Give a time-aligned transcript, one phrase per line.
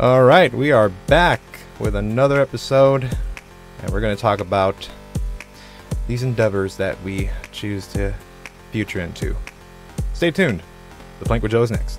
[0.00, 1.40] All right, we are back
[1.80, 3.02] with another episode,
[3.82, 4.88] and we're going to talk about
[6.06, 8.14] these endeavors that we choose to
[8.70, 9.34] future into.
[10.14, 10.62] Stay tuned.
[11.18, 11.98] The Plank with Joe is next.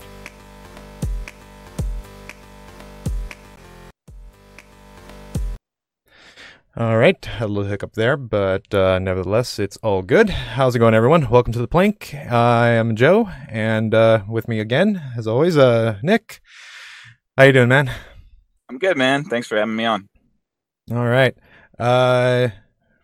[6.77, 10.29] All right, a little hiccup there, but uh, nevertheless, it's all good.
[10.29, 11.29] How's it going, everyone?
[11.29, 12.15] Welcome to the Plank.
[12.15, 16.39] I am Joe, and uh, with me again, as always, uh, Nick.
[17.39, 17.89] How you doing, man?
[18.67, 19.23] I'm good, man.
[19.23, 20.09] Thanks for having me on.
[20.91, 21.33] All right.
[21.79, 22.49] Uh,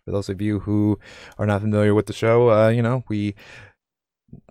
[0.03, 0.99] for those of you who
[1.37, 3.33] are not familiar with the show, uh, you know, we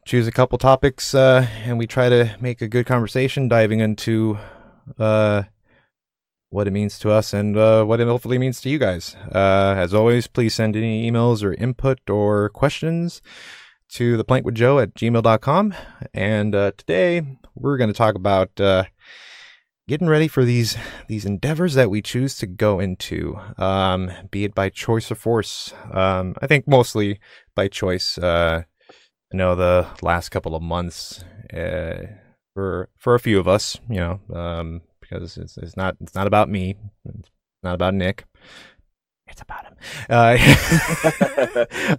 [0.07, 4.39] choose a couple topics uh, and we try to make a good conversation, diving into
[4.99, 5.43] uh,
[6.49, 9.17] what it means to us and uh, what it hopefully means to you guys.
[9.35, 13.21] Uh, as always, please send any emails or input or questions
[13.91, 15.75] to theplankwithjoe at gmail.com.
[16.15, 18.85] And uh, today we're going to talk about uh,
[19.89, 20.77] getting ready for these
[21.09, 25.73] these endeavors that we choose to go into, um, be it by choice or force.
[25.93, 27.21] Um, I think mostly
[27.55, 28.19] by choice.
[28.19, 28.63] Uh,
[29.33, 32.07] I know the last couple of months uh,
[32.55, 36.27] for for a few of us, you know, um, because it's, it's not it's not
[36.27, 37.31] about me, it's
[37.63, 38.25] not about Nick,
[39.27, 39.77] it's about him.
[40.09, 40.37] Uh,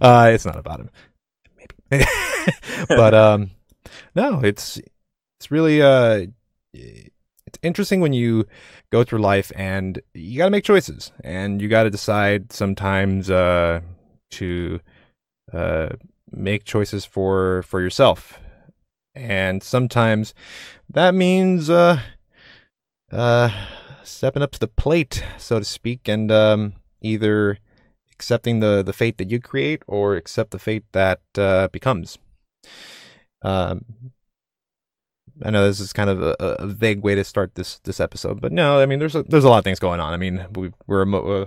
[0.00, 0.90] uh, it's not about him,
[1.56, 2.04] maybe,
[2.88, 3.50] but um,
[4.14, 4.80] no, it's
[5.38, 6.26] it's really uh
[7.66, 8.46] interesting when you
[8.90, 13.30] go through life and you got to make choices and you got to decide sometimes
[13.30, 13.80] uh,
[14.30, 14.80] to
[15.52, 15.88] uh,
[16.30, 18.38] make choices for for yourself.
[19.14, 20.34] And sometimes
[20.90, 22.00] that means uh,
[23.10, 23.50] uh,
[24.02, 27.58] stepping up to the plate so to speak and um, either
[28.12, 32.18] accepting the the fate that you create or accept the fate that uh, becomes.
[33.42, 33.84] Um,
[35.42, 38.40] I know this is kind of a, a, vague way to start this this episode,
[38.40, 40.12] but no, I mean there's a, there's a lot of things going on.
[40.12, 41.46] I mean we we're a, uh,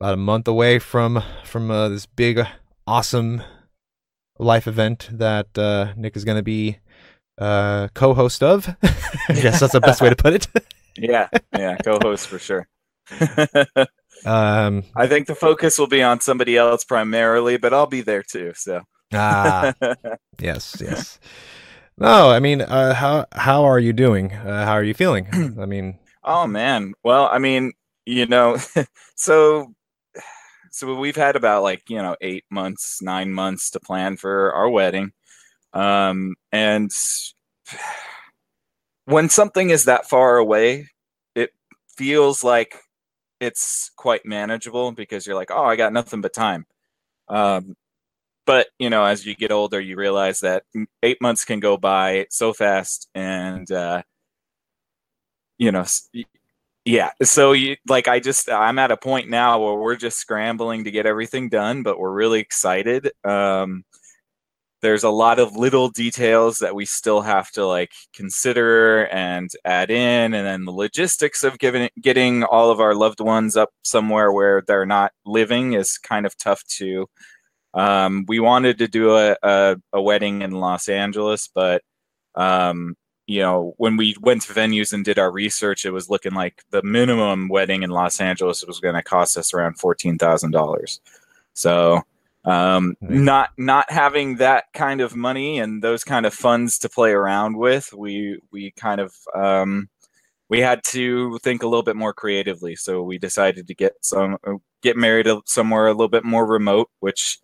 [0.00, 2.40] about a month away from from uh, this big
[2.86, 3.42] awesome
[4.38, 6.78] life event that uh, Nick is going to be
[7.38, 8.68] uh, co-host of.
[8.82, 10.48] I guess that's the best way to put it.
[10.96, 12.68] yeah, yeah, co-host for sure.
[14.26, 18.22] um, I think the focus will be on somebody else primarily, but I'll be there
[18.22, 18.52] too.
[18.54, 18.82] So
[19.12, 19.72] ah,
[20.40, 21.18] yes, yes.
[22.00, 24.32] No, I mean, uh, how how are you doing?
[24.32, 25.28] Uh, how are you feeling?
[25.60, 26.94] I mean, oh man.
[27.04, 27.72] Well, I mean,
[28.06, 28.56] you know,
[29.16, 29.74] so
[30.70, 34.70] so we've had about like you know eight months, nine months to plan for our
[34.70, 35.12] wedding,
[35.74, 36.90] um, and
[39.04, 40.88] when something is that far away,
[41.34, 41.50] it
[41.98, 42.76] feels like
[43.40, 46.66] it's quite manageable because you're like, oh, I got nothing but time.
[47.28, 47.76] Um,
[48.50, 50.64] but you know as you get older you realize that
[51.04, 54.02] eight months can go by so fast and uh
[55.56, 55.84] you know
[56.84, 57.10] yeah.
[57.22, 60.90] So you like i just i'm at a point now where we're just scrambling to
[60.90, 63.12] get everything done but we're really excited.
[63.24, 63.84] Um
[64.82, 69.90] there's a lot of little details that we still have to like consider and add
[69.90, 74.32] in and then the logistics of giving getting all of our loved ones up somewhere
[74.32, 77.06] where they're not living is kind of tough too
[77.74, 81.82] um, we wanted to do a, a, a, wedding in Los Angeles, but
[82.34, 86.34] um, you know, when we went to venues and did our research, it was looking
[86.34, 90.50] like the minimum wedding in Los Angeles was going to cost us around fourteen thousand
[90.50, 91.00] dollars.
[91.52, 92.02] So,
[92.44, 93.24] um, mm-hmm.
[93.24, 97.56] not not having that kind of money and those kind of funds to play around
[97.56, 99.88] with, we we kind of um,
[100.48, 102.74] we had to think a little bit more creatively.
[102.74, 104.38] So we decided to get some
[104.82, 107.38] get married somewhere a little bit more remote, which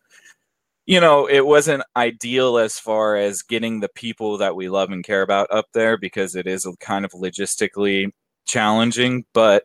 [0.87, 5.05] you know, it wasn't ideal as far as getting the people that we love and
[5.05, 8.11] care about up there because it is kind of logistically
[8.47, 9.65] challenging, but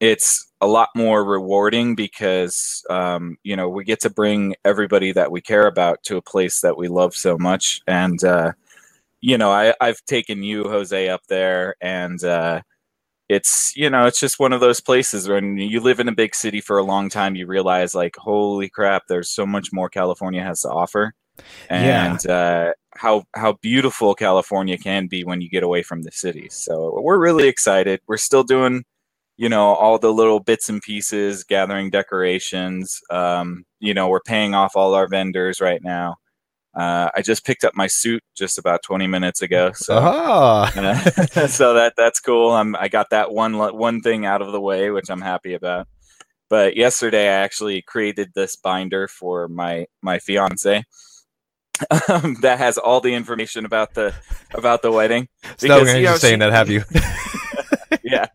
[0.00, 5.30] it's a lot more rewarding because um, you know we get to bring everybody that
[5.30, 7.80] we care about to a place that we love so much.
[7.86, 8.52] And uh,
[9.24, 12.60] you know I, i've taken you jose up there and uh,
[13.28, 16.34] it's you know it's just one of those places when you live in a big
[16.34, 20.42] city for a long time you realize like holy crap there's so much more california
[20.42, 21.14] has to offer.
[21.68, 22.32] And yeah.
[22.32, 26.48] uh, how how beautiful california can be when you get away from the city.
[26.50, 28.00] So we're really excited.
[28.06, 28.84] We're still doing
[29.36, 33.00] you know all the little bits and pieces gathering decorations.
[33.10, 36.16] Um, you know we're paying off all our vendors right now
[36.76, 40.66] uh, I just picked up my suit just about 20 minutes ago, so uh,
[41.46, 42.50] so that that's cool.
[42.50, 45.88] I'm I got that one one thing out of the way, which I'm happy about.
[46.50, 50.84] But yesterday, I actually created this binder for my my fiance
[52.08, 54.14] um, that has all the information about the
[54.54, 55.28] about the wedding.
[55.42, 55.62] Because,
[55.94, 56.84] you know, saying she, that, have you?
[58.02, 58.26] Yeah.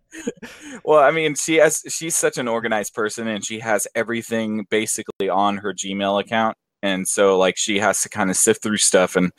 [0.83, 5.29] Well, I mean, she has she's such an organized person, and she has everything basically
[5.29, 9.15] on her Gmail account, and so like she has to kind of sift through stuff.
[9.15, 9.31] And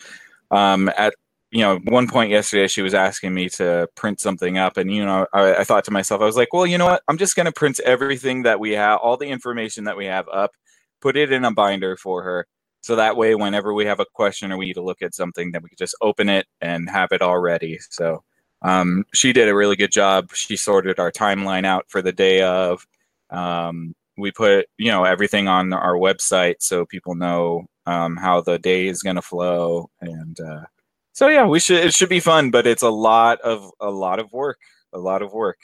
[0.50, 1.14] um, at
[1.50, 5.04] you know one point yesterday, she was asking me to print something up, and you
[5.04, 7.02] know, I, I thought to myself, I was like, well, you know what?
[7.08, 10.52] I'm just gonna print everything that we have, all the information that we have up,
[11.00, 12.46] put it in a binder for her.
[12.82, 15.52] So that way, whenever we have a question or we need to look at something,
[15.52, 17.78] then we can just open it and have it all ready.
[17.90, 18.22] So
[18.62, 20.30] um, she did a really good job.
[20.34, 22.86] She sorted our timeline out for the day of.
[23.30, 28.58] Um, we put you know everything on our website so people know um, how the
[28.58, 30.64] day is going to flow, and uh,
[31.12, 31.84] so yeah, we should.
[31.84, 34.58] It should be fun, but it's a lot of a lot of work.
[34.92, 35.58] A lot of work,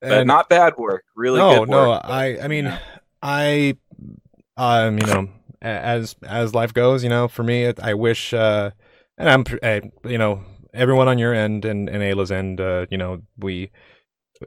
[0.00, 1.04] but not bad work.
[1.14, 1.90] Really no, good no.
[1.90, 2.00] work.
[2.04, 2.72] I, I mean.
[3.22, 3.76] I,
[4.56, 5.28] um, you know,
[5.60, 8.70] as as life goes, you know, for me, it, I wish, uh,
[9.18, 10.42] and I'm, I, you know,
[10.72, 13.70] everyone on your end and and Ayla's end, uh, you know, we,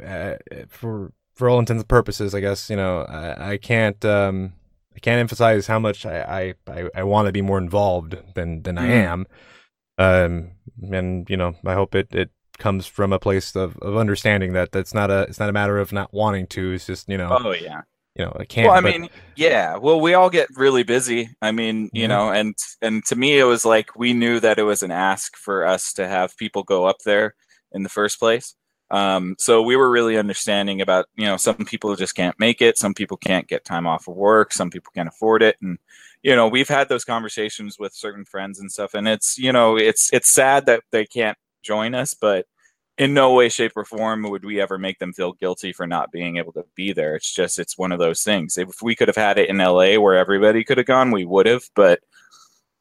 [0.06, 0.36] uh,
[0.70, 4.54] for for all intents and purposes, I guess, you know, I, I can't, um,
[4.96, 8.62] I can't emphasize how much I I I, I want to be more involved than
[8.64, 8.90] than I Mhm.
[8.92, 9.28] am,
[9.98, 10.52] um,
[10.92, 14.72] and you know, I hope it it comes from a place of, of understanding that
[14.72, 17.36] that's not a it's not a matter of not wanting to it's just you know
[17.44, 17.82] Oh yeah.
[18.16, 19.76] you know I can't Well, I but- mean, yeah.
[19.78, 21.30] Well, we all get really busy.
[21.42, 22.08] I mean, you Yeah.
[22.08, 25.36] know, and and to me, it was like we knew that it was an ask
[25.36, 27.34] for us to have people go up there
[27.72, 28.54] in the first place.
[28.94, 32.78] Um, so we were really understanding about, you know, some people just can't make it.
[32.78, 34.54] Some people can't get time off of work.
[34.54, 35.80] Some people can't afford it, and
[36.22, 38.94] you know, we've had those conversations with certain friends and stuff.
[38.94, 42.46] And it's, you know, it's it's sad that they can't join us, but
[43.00, 46.12] in no way shape or form would we ever make them feel guilty for not
[46.12, 49.08] being able to be there it's just it's one of those things if we could
[49.08, 52.02] have had it in la where everybody could have gone we would have but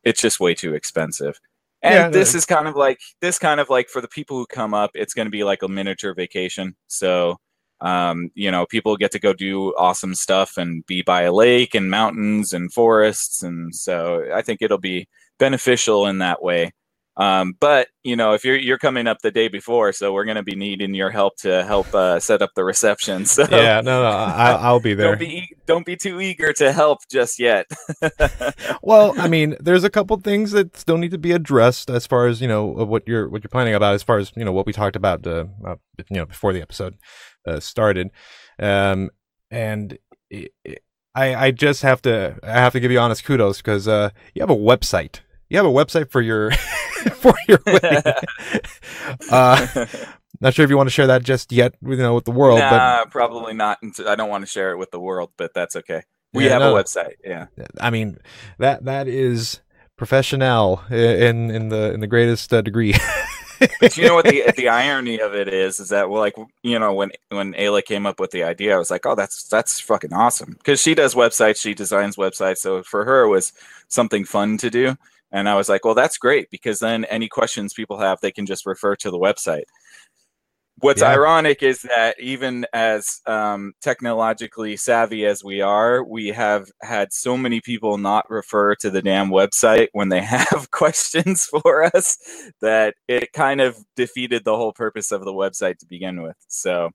[0.05, 1.41] it's just way too expensive
[1.83, 4.47] and Yeah, this is kind of like this kind of like for the people who
[4.47, 6.75] come up it's going to be like a miniature vacation.
[6.89, 7.39] So
[7.81, 11.75] um, you know people get to go do awesome stuff and be by a lake
[11.75, 13.43] and mountains and forests.
[13.43, 15.09] And so i think it'll be
[15.39, 16.73] beneficial in that way
[17.17, 20.37] um, but you know, if you're you're coming up the day before, so we're going
[20.37, 23.27] to be needing your help to help uh, set up the reception.
[23.33, 26.73] So yeah no no I, I'll be there don't be don't be too eager to
[26.73, 27.67] help just yet.
[28.83, 32.27] well I mean there's a couple things that still need to be addressed as far
[32.27, 34.67] as you know what you're what you're planning about as far as you know what
[34.67, 35.77] we talked about uh, uh,
[36.11, 36.97] you know before the episode
[37.47, 38.11] uh, started
[38.59, 39.11] um
[39.51, 39.99] and
[40.31, 40.83] it, it-
[41.15, 44.41] I I just have to I have to give you honest kudos because uh you
[44.41, 45.21] have a website
[45.53, 46.51] you have a website for your
[47.17, 48.03] for your wedding.
[49.31, 49.87] uh
[50.41, 52.59] not sure if you want to share that just yet you know with the world
[52.59, 53.79] but nah, probably not.
[54.07, 56.03] I don't want to share it with the world, but that's okay.
[56.33, 56.77] We Yeah, have no.
[56.77, 57.15] a website.
[57.25, 57.47] Yeah.
[57.81, 58.19] I mean,
[58.59, 59.61] that that is
[59.97, 62.95] professional in in the in the greatest uh, degree.
[63.81, 66.79] But you know what the the irony of it is is that well, like you
[66.79, 69.79] know when when Ayla came up with the idea, I was like, oh, that's that's
[69.81, 73.53] fucking awesome because she does websites, she designs websites, so for her it was
[73.89, 74.97] something fun to do,
[75.33, 78.47] and I was like, well, that's great because then any questions people have, they can
[78.47, 79.65] just refer to the website.
[80.79, 81.11] What's Yeah.
[81.11, 87.37] ironic is that even as um, technologically savvy as we are, we have had so
[87.37, 92.19] many people not refer to the damn website when they have questions for us
[92.61, 96.37] that it kind of defeated the whole purpose of the website to begin with.
[96.49, 96.91] So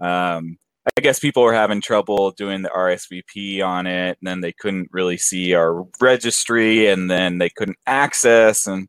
[0.00, 0.58] um,
[0.96, 4.88] I guess people were having trouble doing the RSVP on it, and then they couldn't
[4.92, 8.88] really see our registry, and then they couldn't access, and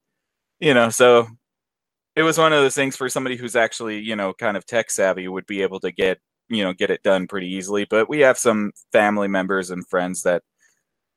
[0.60, 1.28] you know, so
[2.16, 4.92] it was one of those things for somebody who's actually you know kind of tech
[4.92, 7.86] savvy would be able to get you know get it done pretty easily.
[7.90, 10.44] But we have some family members and friends that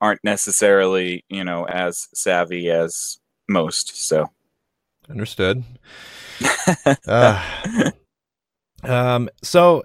[0.01, 3.19] aren't necessarily you know as savvy as
[3.49, 4.07] most.
[4.07, 4.29] So
[5.11, 5.65] Understood.
[7.07, 7.43] Uh,
[8.85, 9.29] um.
[9.43, 9.85] So,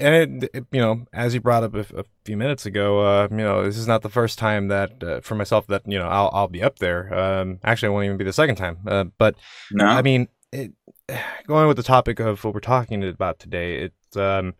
[0.00, 3.36] and it, you know, as you brought up a, a few minutes ago, uh, you
[3.38, 6.30] know, this is not the first time that uh, for myself that you know I'll
[6.32, 7.12] I'll be up there.
[7.12, 7.58] Um.
[7.64, 8.78] Actually, it won't even be the second time.
[8.86, 9.04] Uh.
[9.18, 9.34] But
[9.72, 10.72] no, I mean, it,
[11.46, 14.54] going with the topic of what we're talking about today, it's um,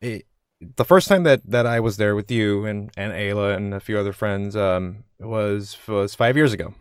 [0.00, 0.26] it,
[0.76, 3.80] the first time that, that I was there with you and, and Ayla and a
[3.80, 6.74] few other friends um was was five years ago,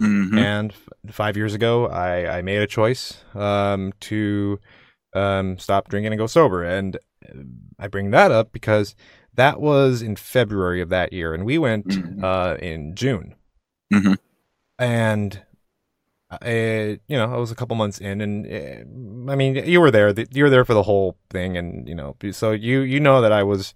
[0.00, 0.38] Mhm.
[0.38, 4.58] and f- five years ago I I made a choice um to
[5.14, 6.96] um stop drinking and go sober, and
[7.28, 7.42] uh,
[7.78, 8.94] I bring that up because
[9.34, 12.22] that was in February of that year, and we went Mhm.
[12.22, 13.34] uh in June,
[13.92, 14.16] Mhm.
[14.78, 15.42] and
[16.30, 19.90] uh, you know, I was a couple months in, and uh, I mean, you were
[19.92, 20.12] there.
[20.12, 23.20] the- You were there for the whole thing, and you know, so you you know
[23.20, 23.72] that I was,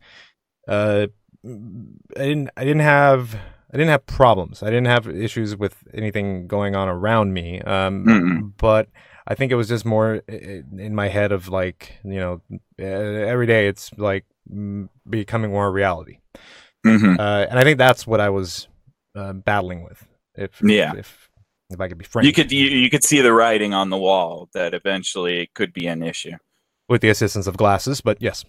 [0.67, 1.07] uh,
[1.45, 1.49] I
[2.17, 3.35] didn't I didn't have
[3.73, 4.63] I didn't have problems.
[4.63, 7.61] I didn't have issues with anything going on around me.
[7.61, 8.53] Um, Mm-mm.
[8.57, 8.89] but
[9.31, 12.41] I think it was just more in my head of like you know
[12.79, 14.25] every day it's like
[15.09, 16.19] becoming more reality,
[16.83, 18.69] hmm uh, and I think that's what I was
[19.15, 20.07] uh, battling with.
[20.35, 20.95] If Yeah.
[20.97, 21.29] if
[21.71, 23.99] if I could be frank, You could you, you could see the writing on the
[23.99, 26.37] wall that eventually it could be an issue.
[26.89, 28.45] with the assistance of glasses, but yes.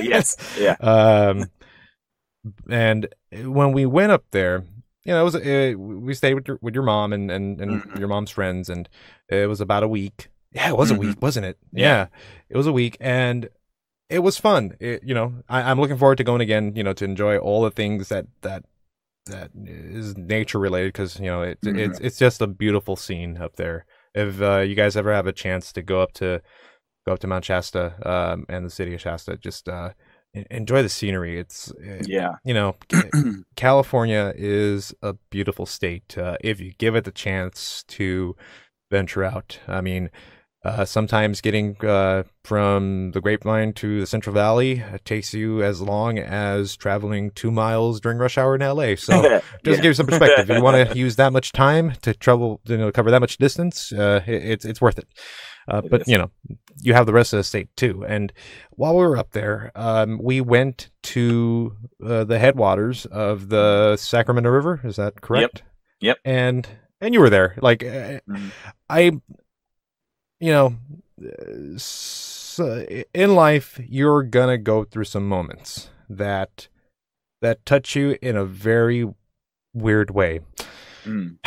[0.00, 0.36] yes.
[0.58, 0.76] Yeah.
[0.80, 1.50] Um,
[2.68, 4.64] and when we went up there,
[5.04, 7.82] you know, it was uh, we stayed with your with your mom and and, and
[7.82, 7.98] Mhm.
[7.98, 8.88] your mom's friends, and
[9.28, 10.28] it was about a week.
[10.52, 10.98] Yeah, it was a Mhm.
[10.98, 11.58] week, wasn't it?
[11.72, 11.86] Yeah.
[11.86, 12.06] Yeah.
[12.50, 13.48] it was a week, and
[14.10, 14.76] it was fun.
[14.80, 16.72] It, you know, I, I'm looking forward to going again.
[16.76, 18.64] You know, to enjoy all the things that that
[19.26, 23.56] that is nature related because you know it, it's it's just a beautiful scene up
[23.56, 23.86] there.
[24.14, 26.42] If uh, you guys ever have a chance to go up to
[27.06, 29.90] go up to Mount Shasta um, and the city of Shasta, just uh,
[30.34, 31.38] enjoy the scenery.
[31.38, 32.32] It's uh, Yeah.
[32.44, 32.76] you know
[33.56, 38.34] California is a beautiful state uh, if you give it the chance to
[38.90, 39.58] venture out.
[39.68, 40.10] I mean,
[40.64, 45.80] uh, sometimes getting uh, from the Grapevine to the Central Valley uh, takes you as
[45.80, 48.94] long as traveling two miles during rush hour in LA.
[48.94, 49.22] So
[49.64, 49.74] just Yeah.
[49.76, 52.76] give you some perspective, if you want to use that much time to travel, you
[52.76, 55.08] know, cover that much distance, uh, it, it's it's worth it.
[55.68, 56.30] Uh, but you know,
[56.80, 58.04] you have the rest of the state too.
[58.06, 58.32] And
[58.72, 64.50] while we were up there, um, we went to uh, the headwaters of the Sacramento
[64.50, 64.80] River.
[64.84, 65.62] Is that correct?
[66.00, 66.16] Yep.
[66.16, 66.18] yep.
[66.24, 66.68] And
[67.00, 67.56] and you were there.
[67.60, 68.50] Like uh, Mhm.
[68.88, 69.00] I,
[70.40, 70.76] you know,
[71.22, 72.60] uh, s-
[73.14, 76.68] in life, you're gonna go through some moments that
[77.40, 79.08] that touch you in a very
[79.74, 80.40] weird way.
[81.04, 81.38] Mm.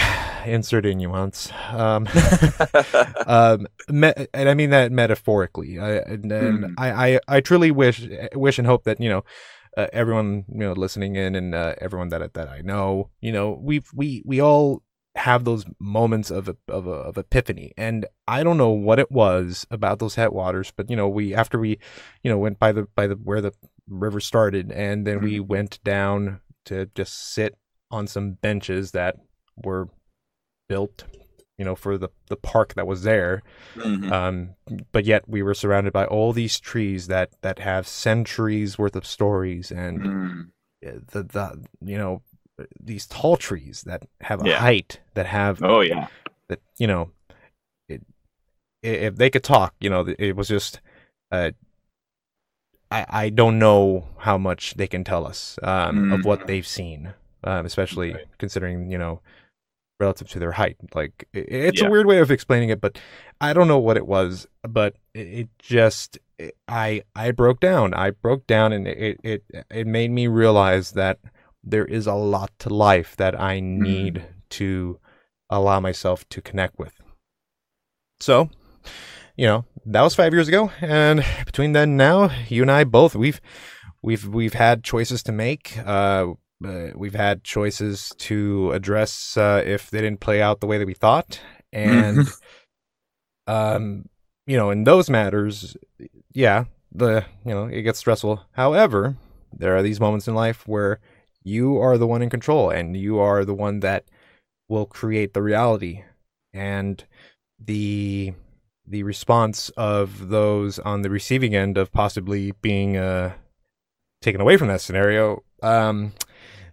[0.45, 1.51] Insert in nuance.
[1.71, 2.07] Um,
[3.25, 5.79] um, me- and I mean that metaphorically.
[5.79, 6.73] I, and, and Mhm.
[6.77, 9.23] I, I, I truly wish, wish and hope that you know,
[9.77, 13.59] uh, everyone you know listening in and uh, everyone that that I know, you know,
[13.61, 14.83] we we we all
[15.15, 19.99] have those moments of of of epiphany, and I don't know what it was about
[19.99, 21.79] those headwaters, but you know, we after we,
[22.23, 23.53] you know, went by the by the where the
[23.87, 27.57] river started, and then we went down to just sit
[27.91, 29.15] on some benches that
[29.63, 29.87] were
[30.67, 31.03] built
[31.57, 33.41] you know for the the park that was there
[33.75, 34.11] Mhm.
[34.11, 34.55] um
[34.91, 39.05] but yet we were surrounded by all these trees that that have centuries worth of
[39.05, 40.51] stories and Mm.
[40.85, 42.21] uh, the the you know
[42.79, 44.59] these tall trees that have a Yeah.
[44.59, 46.07] height that have Oh yeah.
[46.49, 47.11] that you know
[47.89, 48.01] it,
[48.81, 50.79] if they could talk you know it was just
[51.31, 51.51] uh
[52.91, 56.47] I, I don't know how much they can tell us um, of what Mm.
[56.47, 58.25] they've seen, um, especially Right.
[58.37, 59.21] considering you know
[59.99, 60.77] relative to their height.
[60.93, 61.87] Like it's Yeah.
[61.87, 62.97] a weird way of explaining it, but
[63.41, 64.47] I don't know what it was.
[64.67, 67.93] But it, just it, I I broke down.
[67.93, 71.19] I broke down, and it it it made me realize that
[71.63, 74.99] there is a lot to life that I need to
[75.49, 76.93] allow myself to connect with.
[78.19, 78.49] So,
[79.35, 82.83] you know, that was five years ago, and between then and now, you and I
[82.83, 83.41] both we've
[84.01, 85.77] we've we've had choices to make.
[85.77, 86.33] Uh,
[86.63, 90.87] uh, we've had choices to address uh, if they didn't play out the way that
[90.87, 91.39] we thought,
[91.73, 92.27] and
[93.47, 94.07] um,
[94.47, 95.75] you know, in those matters,
[96.33, 98.45] yeah, the you know it gets stressful.
[98.53, 99.17] However,
[99.51, 100.99] there are these moments in life where
[101.43, 104.05] you are the one in control, and you are the one that
[104.69, 106.03] will create the reality,
[106.53, 107.03] and
[107.59, 108.33] the
[108.87, 113.33] the response of those on the receiving end of possibly being uh,
[114.21, 116.13] taken away from that scenario um,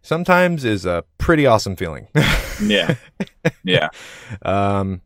[0.02, 2.08] sometimes is a pretty awesome feeling.
[2.62, 2.94] Yeah.
[3.64, 3.88] Yeah.
[4.42, 5.00] um,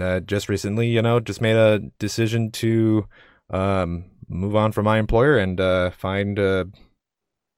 [0.00, 3.06] uh, just recently, you know, just made a decision to
[3.50, 6.66] um, move on from my employer and uh, find a,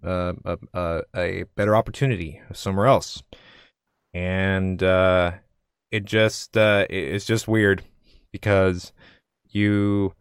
[0.03, 3.23] a, a, a, a better opportunity somewhere else.
[4.13, 5.33] And uh,
[5.91, 7.83] it just uh, it- it's just weird
[8.33, 8.93] because
[9.49, 10.13] you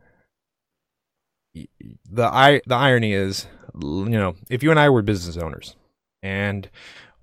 [1.53, 3.45] the i the irony is
[3.81, 5.75] you know if you and I were business owners
[6.23, 6.69] and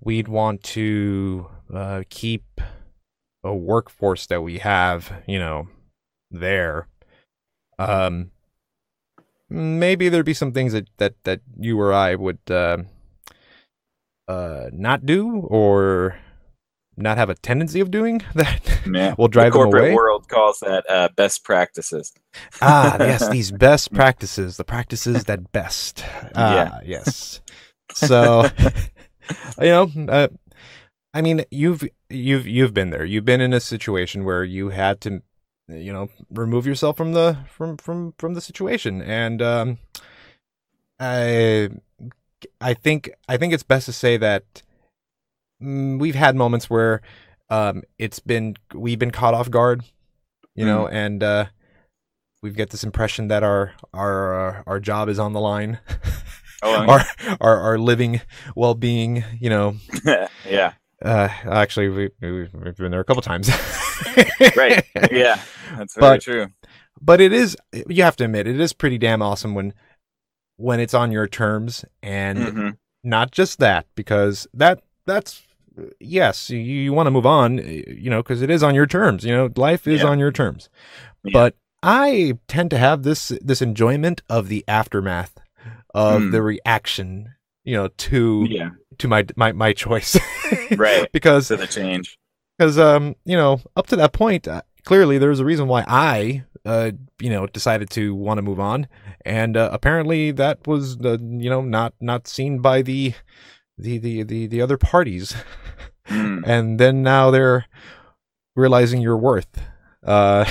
[0.01, 2.61] we'd want to uh, keep
[3.43, 5.67] a workforce that we have you know
[6.31, 6.87] there.
[7.77, 8.31] Um
[9.49, 12.77] maybe there'd be some things that that that you or I would uh,
[14.27, 16.17] uh not do or
[16.97, 19.15] not have a tendency of doing that Yeah.
[19.17, 19.93] will drive the them corporate away.
[19.95, 22.11] world calls that uh, best practices.
[22.61, 26.03] ah yes these best practices the practices that best.
[26.35, 27.41] Ah yes
[27.99, 28.49] so
[29.61, 30.27] you know uh,
[31.13, 33.05] i mean you've you've you've been there.
[33.05, 35.21] You've been in a situation where you had to
[35.67, 39.01] you know remove yourself from the from from from the situation.
[39.01, 39.77] And um
[40.99, 41.69] i
[42.59, 44.63] i think i think it's best to say that
[45.63, 47.01] mm, we've had moments where
[47.49, 49.83] um, it's been we've been caught off guard,
[50.53, 51.45] you know, and uh,
[52.43, 55.79] we've got this impression that our our uh, our job is on the line,
[56.61, 57.01] Oh, our,
[57.39, 58.21] our our living
[58.55, 59.75] well being, you know.
[60.45, 60.73] yeah.
[61.03, 63.49] Uh, actually, we, we- we've been there a couple times.
[64.55, 64.85] Right.
[65.11, 65.39] Yeah.
[65.77, 66.47] That's very But- true.
[67.01, 67.55] but it is
[67.87, 69.73] you have to admit it is pretty damn awesome when
[70.57, 72.77] when it's on your terms and Mhm.
[73.03, 75.41] not just that because that that's
[75.99, 79.23] yes you, you want to move on you know because it is on your terms
[79.23, 80.07] you know life is Yeah.
[80.07, 80.69] on your terms
[81.23, 81.31] Yeah.
[81.33, 85.38] but i tend to have this this enjoyment of the aftermath
[85.93, 86.31] of Hmm.
[86.31, 88.69] the reaction you know to Yeah.
[88.99, 90.17] to my my my choice
[90.77, 91.11] Right.
[91.11, 92.17] because To the change.
[92.57, 95.83] because um you know up to that point uh, clearly there was a reason why
[95.87, 98.87] i uh you know decided to want to move on
[99.25, 103.13] and uh, apparently that was uh, you know not not seen by the
[103.77, 105.35] the the the, the other parties
[106.09, 106.41] Mm.
[106.47, 107.65] and then now they're
[108.55, 109.61] realizing your worth
[110.03, 110.43] uh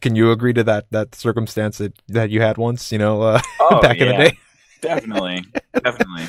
[0.00, 3.40] can you agree to that that circumstance that that you had once you know uh
[3.60, 4.38] Oh, back in the day
[4.80, 5.44] definitely.
[5.84, 6.26] Definitely.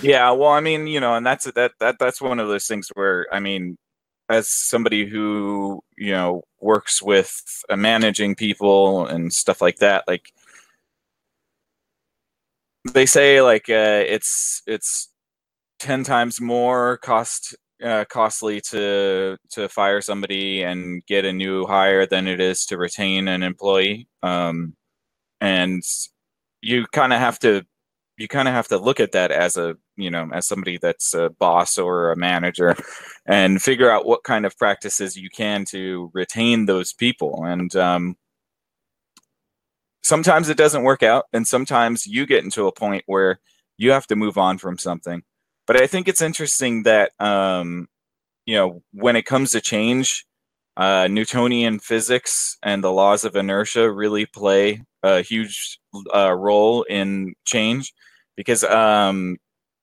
[0.00, 2.88] Yeah well i mean you know and that's that that that's one of those things
[2.94, 3.76] where i mean
[4.28, 10.32] as somebody who you know works with uh, managing people and stuff like that like
[12.94, 15.08] they say like uh, it's it's
[15.80, 22.06] 10 times more cost uh, costly to to fire somebody and get a new hire
[22.06, 24.08] than it is to retain an employee.
[24.22, 24.74] Um,
[25.40, 25.82] and
[26.60, 27.64] you kind of have to
[28.18, 31.14] you kind of have to look at that as a you know as somebody that's
[31.14, 32.76] a boss or a manager
[33.26, 37.44] and figure out what kind of practices you can to retain those people.
[37.44, 38.16] And um,
[40.02, 43.38] sometimes it doesn't work out and sometimes you get into a point where
[43.76, 45.22] you have to move on from something.
[45.66, 47.88] But i think it's interesting that um,
[48.46, 50.24] you know when it comes to change
[50.76, 55.78] uh, newtonian physics and the laws of inertia really play a huge
[56.14, 57.92] uh, role in change
[58.36, 59.36] because um,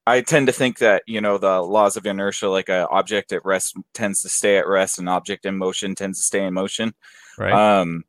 [0.07, 3.45] I tend to think that you know the laws of inertia, like an object at
[3.45, 6.93] rest tends to stay at rest, an object in motion tends to stay in motion.
[7.37, 8.03] right Um,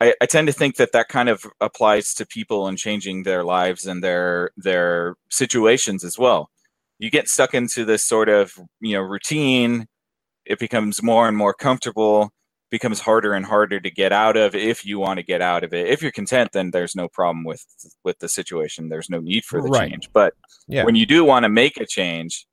[0.00, 3.44] I, I tend to think that that kind of applies to people and changing their
[3.44, 6.50] lives and their their situations as well.
[6.98, 9.86] You get stuck into this sort of you know routine.
[10.44, 12.32] It becomes more and more comfortable.
[12.72, 15.72] Becomes harder and harder to get out of if you want to get out of
[15.72, 15.86] it.
[15.88, 17.64] If you're content, then there's no problem with
[18.02, 18.88] with the situation.
[18.88, 19.90] There's no need for the Right.
[19.90, 20.08] change.
[20.12, 20.34] But
[20.66, 22.46] yeah when you do want to make a change,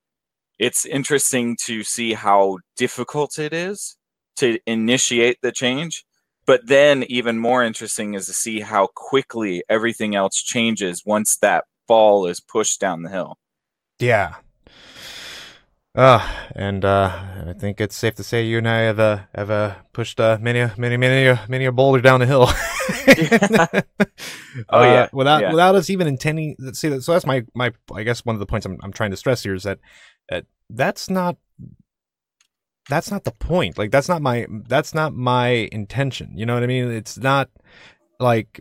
[0.58, 3.96] it's interesting to see how difficult it is
[4.36, 6.04] to initiate the change.
[6.46, 11.64] But then, even more interesting is to see how quickly everything else changes once that
[11.88, 13.38] ball is pushed down the hill.
[13.98, 14.34] Yeah.
[15.94, 16.24] Uh,
[16.54, 17.10] and uh,
[17.48, 20.38] I think it's safe to say you and I have uh, have uh, pushed uh,
[20.40, 22.48] many, a- many, many, many a boulder down the hill.
[24.68, 25.50] Oh, Uh, yeah, without yeah.
[25.52, 26.56] without us even intending.
[26.72, 27.72] See, that- so that's my my.
[27.94, 29.78] I guess one of the points I'm I'm trying to stress here is that
[30.28, 31.36] that that's not
[32.88, 33.78] that's not the point.
[33.78, 36.32] Like that's not my that's not my intention.
[36.36, 36.90] You know what I mean?
[36.90, 37.48] It's not
[38.18, 38.60] like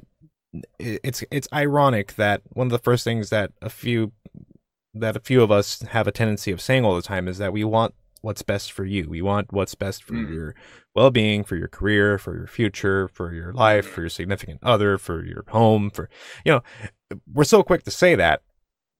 [0.80, 4.12] it's it's ironic that one of the first things that a few
[4.94, 7.54] that a few of us have a tendency of saying all the time is that
[7.54, 9.08] we want what's best for you.
[9.08, 10.34] We want what's best for Mm.
[10.34, 10.56] your
[10.94, 15.24] well-being, for your career, for your future, for your life, for your significant other, for
[15.24, 16.10] your home, for
[16.44, 16.62] you know,
[17.32, 18.42] we're so quick to say that.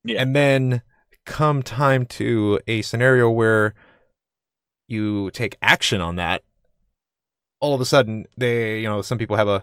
[0.04, 0.22] Yeah.
[0.22, 0.82] And then
[1.26, 3.74] come time to a scenario where
[4.88, 6.42] you take action on that,
[7.60, 9.62] all of a sudden they, you know, some people have a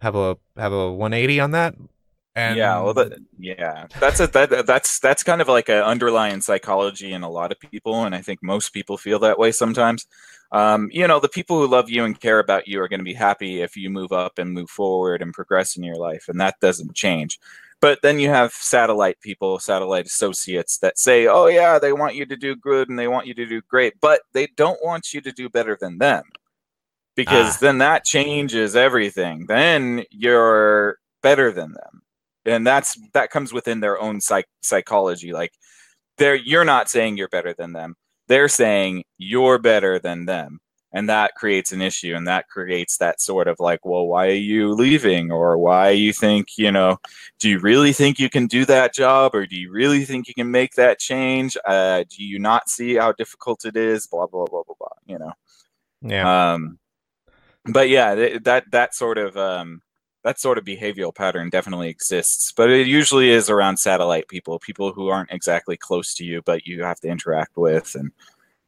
[0.00, 1.74] have a have a 180 on that.
[2.34, 7.12] And yeah, well, yeah, that's a that that's that's kind of like an underlying psychology
[7.12, 10.06] in a lot of people, and I think most people feel that way sometimes.
[10.50, 13.04] Um, you know, the people who love you and care about you are going to
[13.04, 16.40] be happy if you move up and move forward and progress in your life, and
[16.40, 17.38] that doesn't change.
[17.82, 22.24] But then you have satellite people, satellite associates that say, "Oh yeah, they want you
[22.26, 25.20] to do good and they want you to do great, but they don't want you
[25.20, 26.24] to do better than them."
[27.16, 27.58] Because Ah.
[27.60, 29.46] then that changes everything.
[29.46, 32.01] Then you're better than them
[32.44, 35.52] and that's that comes within their own psych psychology like
[36.18, 37.96] they're you're not saying you're better than them.
[38.28, 40.60] They're saying you're better than them.
[40.94, 44.30] And that creates an issue and that creates that sort of like well why are
[44.32, 45.32] you leaving?
[45.32, 46.98] Or why you think you know
[47.38, 49.34] do you really think you can do that job?
[49.34, 51.56] Or do you really think you can make that change?
[51.64, 54.06] Uh, do you not see how difficult it is?
[54.06, 55.32] Blah blah blah blah blah you know?
[56.02, 56.52] Yeah.
[56.54, 56.78] um
[57.64, 59.82] but yeah th- that that sort of um
[60.24, 64.92] that sort of behavioral pattern definitely exists, but it usually is around satellite people, people
[64.92, 68.12] who aren't exactly close to you, but you have to interact with, and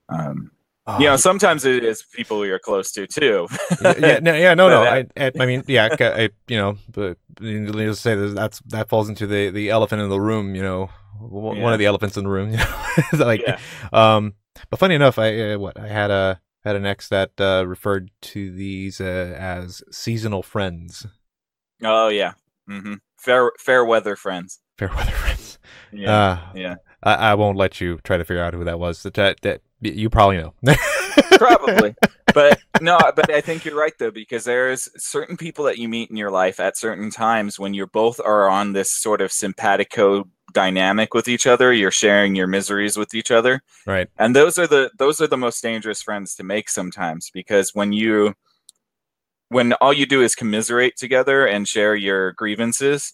[0.08, 0.50] um,
[0.86, 0.98] oh.
[0.98, 3.48] you know, sometimes it is people you're close to too.
[3.82, 4.82] yeah, no, yeah, no, no.
[4.82, 9.50] I, I, mean, yeah, I, you know, but let's say that's that falls into the
[9.50, 10.54] the elephant in the room.
[10.54, 11.72] You know, one yeah.
[11.72, 12.56] of the elephants in the room.
[13.12, 13.58] You know, like, yeah.
[13.92, 14.34] um,
[14.70, 18.10] but funny enough, I uh, what I had a had an ex that uh, referred
[18.22, 21.06] to these uh, as seasonal friends.
[21.84, 22.32] Oh yeah,
[22.68, 22.94] mm-hmm.
[23.18, 24.60] fair fair weather friends.
[24.78, 25.58] Fair weather friends.
[25.92, 26.74] Yeah, uh, yeah.
[27.02, 29.02] I, I, won't let you try to figure out who that was.
[29.02, 30.54] That, that, that you probably know.
[31.36, 31.94] probably,
[32.32, 32.98] but no.
[33.14, 36.30] But I think you're right though, because there's certain people that you meet in your
[36.30, 41.26] life at certain times when you both are on this sort of simpatico dynamic with
[41.26, 45.20] each other you're sharing your miseries with each other right and those are the those
[45.20, 48.32] are the most dangerous friends to make sometimes because when you
[49.48, 53.12] when all you do is commiserate together and share your grievances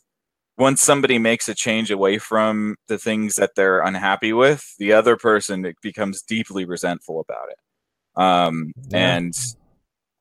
[0.59, 5.17] once somebody makes a change away from the things that they're unhappy with the other
[5.17, 9.17] person becomes deeply resentful about it um yeah.
[9.17, 9.35] and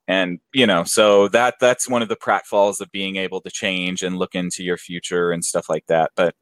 [0.08, 4.04] and you know so that that's one of the pratfalls of being able to change
[4.04, 6.36] and look into your future and stuff like that but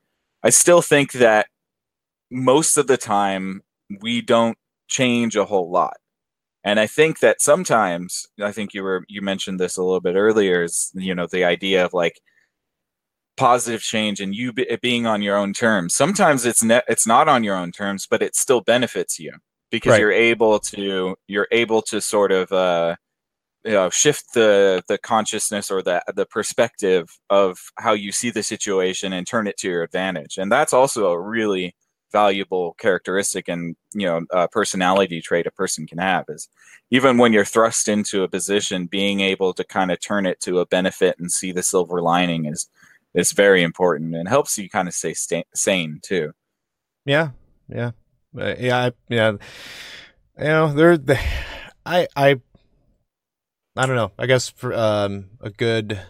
[0.44, 1.48] I still think that
[2.30, 3.62] most of the time
[4.02, 5.98] we don't change a whole lot.
[6.64, 10.16] And I think that sometimes I think you were you mentioned this a little bit
[10.16, 12.20] earlier is you know the idea of like
[13.38, 15.94] positive change and you be, being on your own terms.
[15.94, 19.34] Sometimes it's ne- it's not on your own terms, but it still benefits you
[19.72, 20.02] because right.
[20.02, 22.96] you're able to you're able to sort of uh,
[23.64, 28.44] you know shift the the consciousness or the the perspective of how you see the
[28.44, 31.76] situation and turn it to your advantage and that's also a really
[32.18, 36.50] valuable characteristic and you know personality trait a person can have is
[36.90, 40.60] even when you're thrust into a position being able to kind of turn it to
[40.60, 42.70] a benefit and see the silver lining is
[43.14, 46.32] is very important and helps you kind of stay sta- sane too.
[47.06, 47.30] Yeah
[47.70, 47.92] yeah.
[48.38, 49.32] Uh, yeah yeah.
[50.40, 51.20] You know there the,
[51.86, 52.42] i i
[53.80, 54.12] I don't know.
[54.18, 56.02] I guess for um, a good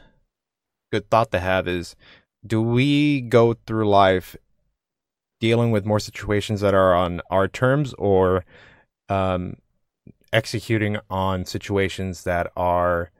[0.89, 1.97] good thought to have is
[2.45, 4.37] do we go through life
[5.39, 8.43] dealing with more situations that are on our terms or
[9.10, 9.56] um,
[10.34, 13.12] executing on situations that are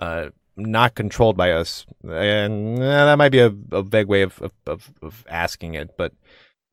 [0.00, 1.86] uh, not controlled by us.
[2.02, 6.12] And uh, that might be a, a vague way of, of, of asking it but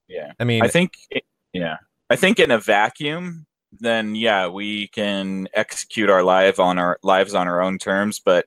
[0.08, 0.34] yeah.
[0.40, 1.24] I mean i think it,
[1.54, 1.78] yeah.
[2.10, 3.46] I think in a vacuum
[3.80, 8.20] then yeah, we can execute our life on our lives on our own terms.
[8.20, 8.46] But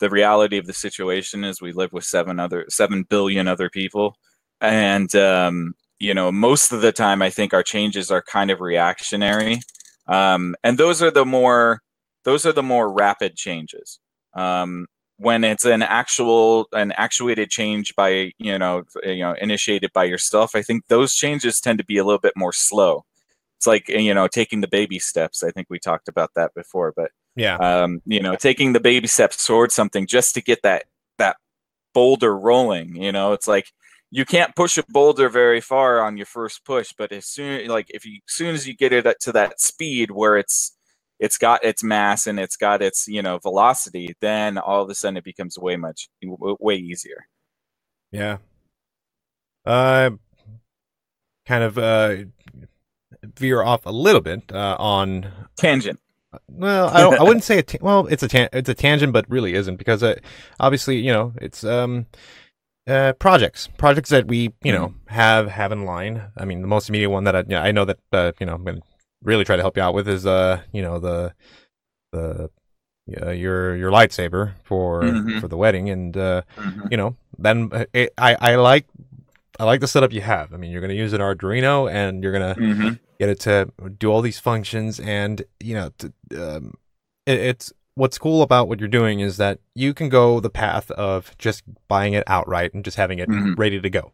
[0.00, 4.16] the reality of the situation is we live with seven other seven billion other people,
[4.60, 8.60] and um, you know most of the time I think our changes are kind of
[8.60, 9.60] reactionary,
[10.06, 11.82] um, and those are the more
[12.24, 13.98] those are the more rapid changes.
[14.34, 14.86] Um,
[15.18, 20.54] when it's an actual an actuated change by you know you know initiated by yourself,
[20.54, 23.04] I think those changes tend to be a little bit more slow.
[23.56, 25.42] It's like you know taking the baby steps.
[25.42, 27.56] I think we talked about that before but yeah.
[27.56, 30.84] um, you know taking the baby steps towards something just to get that
[31.18, 31.36] that
[31.94, 33.72] boulder rolling you know it's like
[34.10, 37.86] you can't push a boulder very far on your first push but as soon like
[37.90, 40.76] if you as soon as you get it to that speed where it's
[41.18, 44.94] it's got its mass and it's got its you know velocity then all of a
[44.94, 47.26] sudden it becomes way much way easier
[48.12, 48.38] yeah
[49.64, 50.10] uh
[51.46, 52.16] kind of uh
[53.34, 56.00] veer off a little bit uh, on tangent.
[56.48, 58.06] Well, I, don't, I wouldn't say a ta- well.
[58.08, 60.16] It's a it's a tangent, but really isn't because uh,
[60.60, 62.06] obviously you know it's um
[62.86, 65.14] uh projects projects that we you know mm-hmm.
[65.14, 66.22] have have in line.
[66.36, 68.46] I mean, the most immediate one that I you know, I know that uh, you
[68.46, 68.80] know I'm gonna
[69.22, 71.34] really try to help you out with is uh you know the
[72.12, 72.50] the
[73.22, 75.38] uh, your your lightsaber for mm-hmm.
[75.38, 76.88] for the wedding and uh mm-hmm.
[76.90, 78.86] you know then uh, it, I I like
[79.58, 80.52] I like the setup you have.
[80.52, 82.92] I mean, you're going to use an Arduino and you're going to mm-hmm.
[83.18, 85.00] get it to do all these functions.
[85.00, 86.74] And, you know, to, um,
[87.24, 90.90] it, it's what's cool about what you're doing is that you can go the path
[90.92, 93.54] of just buying it outright and just having it mm-hmm.
[93.54, 94.12] ready to go.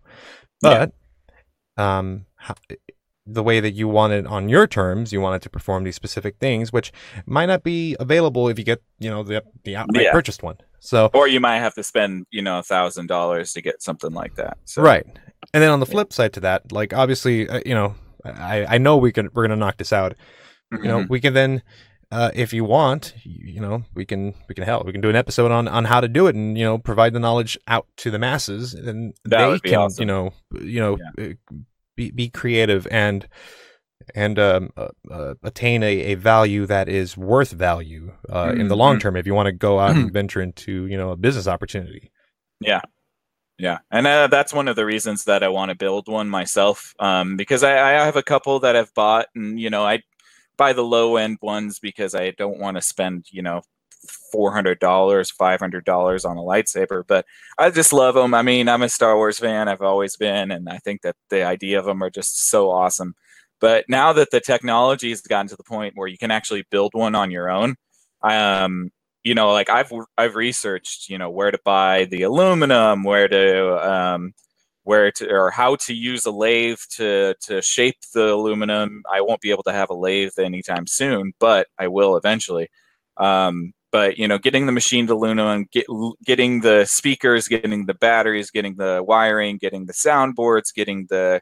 [0.60, 0.92] But,
[1.76, 1.98] yeah.
[1.98, 2.26] um,
[3.26, 5.94] the way that you want it on your terms, you want it to perform these
[5.94, 6.92] specific things, which
[7.26, 10.12] might not be available if you get, you know, the the outright yeah.
[10.12, 10.56] purchased one.
[10.80, 14.12] So, or you might have to spend, you know, a thousand dollars to get something
[14.12, 14.58] like that.
[14.64, 14.82] So.
[14.82, 15.06] Right,
[15.54, 18.78] and then on the flip side to that, like obviously, uh, you know, I I
[18.78, 20.14] know we can we're gonna knock this out.
[20.72, 20.84] Mm-hmm.
[20.84, 21.12] You know, mm-hmm.
[21.12, 21.62] we can then.
[22.12, 24.84] Uh, if you want, you, you, know, we can we can help.
[24.84, 27.14] We can do an episode on on how to do it, and you know, provide
[27.14, 30.02] the knowledge out to the masses, and that they can, awesome.
[30.02, 31.30] you know, you know, yeah.
[31.30, 31.54] Uh,
[31.96, 33.28] be be creative and
[34.14, 38.60] and um, uh, uh, attain a, a value that is worth value uh, mm-hmm.
[38.60, 39.00] in the long mm-hmm.
[39.00, 40.12] term if you want to go out and mm-hmm.
[40.12, 42.10] venture into you know a business opportunity
[42.60, 42.80] yeah
[43.58, 46.94] yeah and uh, that's one of the reasons that i want to build one myself
[46.98, 50.00] um, because I, I have a couple that i've bought and you know i
[50.62, 53.60] buy the low end ones because i don't want to spend you know
[54.34, 57.24] $400 $500 on a lightsaber but
[57.58, 60.68] i just love them i mean i'm a star wars fan i've always been and
[60.68, 63.14] i think that the idea of them are just so awesome.
[63.62, 66.94] But now that the technology has gotten to the point where you can actually build
[66.94, 67.76] one on your own,
[68.20, 68.90] um,
[69.22, 73.88] you know, like I've I've researched, you know, where to buy the aluminum, where to
[73.88, 74.34] um,
[74.84, 79.02] where to or how to use a lathe to to shape the aluminum.
[79.12, 82.68] I won't be able to have a lathe anytime soon, but I will eventually.
[83.16, 85.86] Um, but you know, getting the machined aluminum, get,
[86.24, 91.40] getting the speakers, getting the batteries, getting the wiring, getting the soundboards, getting the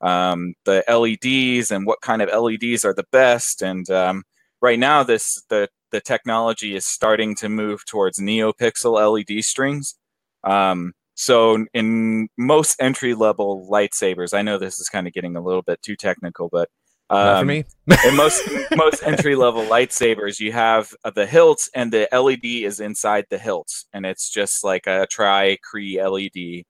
[0.00, 3.62] um, the LEDs and what kind of LEDs are the best.
[3.62, 4.24] And um,
[4.62, 9.96] right now, this the the technology is starting to move towards NeoPixel LED strings.
[10.44, 15.42] Um, so in most entry level lightsabers, I know this is kind of getting a
[15.42, 16.68] little bit too technical, but
[17.10, 17.64] um, for me.
[18.06, 23.26] in most most entry level lightsabers, you have the hilts, and the LED is inside
[23.30, 26.64] the hilts, and it's just like a tri Cree LED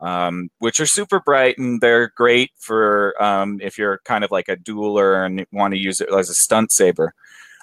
[0.00, 4.48] um, which are super bright and they're great for um, if you're kind of like
[4.48, 7.12] a dueler and want to use it as a stunt saber.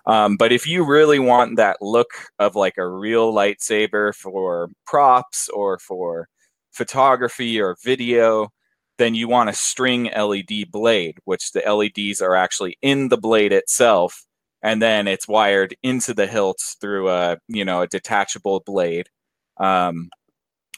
[0.05, 5.47] Um, but if you really want that look of like a real lightsaber for props
[5.49, 6.27] or for
[6.73, 8.49] photography or video,
[8.97, 13.53] then you want a string LED blade, which the LEDs are actually in the blade
[13.53, 14.23] itself,
[14.61, 19.09] and then it's wired into the hilts through a you know a detachable blade.
[19.57, 20.09] Um,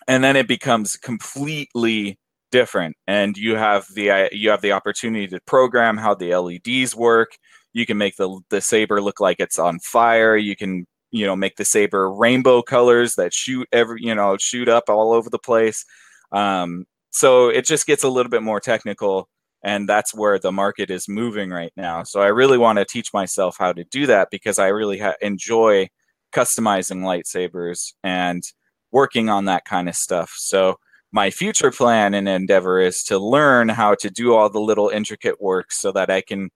[0.08, 2.18] and then it becomes completely
[2.52, 7.38] different and you have the you have the opportunity to program how the leds work
[7.74, 11.36] you can make the the saber look like it's on fire you can you know
[11.36, 15.40] make the saber rainbow colors that shoot every you know shoot up all over the
[15.40, 15.86] place
[16.32, 19.30] um, so it just gets a little bit more technical
[19.64, 23.14] and that's where the market is moving right now so i really want to teach
[23.14, 25.88] myself how to do that because i really ha- enjoy
[26.36, 28.44] customizing lightsabers and
[28.92, 30.34] working on that kind of stuff.
[30.38, 30.76] So
[31.12, 35.42] my future plan and endeavor is to learn how to do all the little intricate
[35.42, 36.50] work so that I can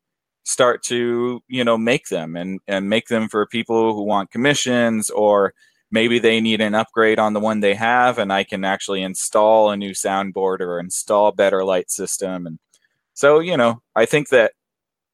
[0.43, 5.09] start to, you know, make them and, and make them for people who want commissions
[5.09, 5.53] or
[5.91, 9.71] maybe they need an upgrade on the one they have and I can actually install
[9.71, 12.45] a new soundboard or install better light system.
[12.47, 12.59] And
[13.13, 14.53] so, you know, I think that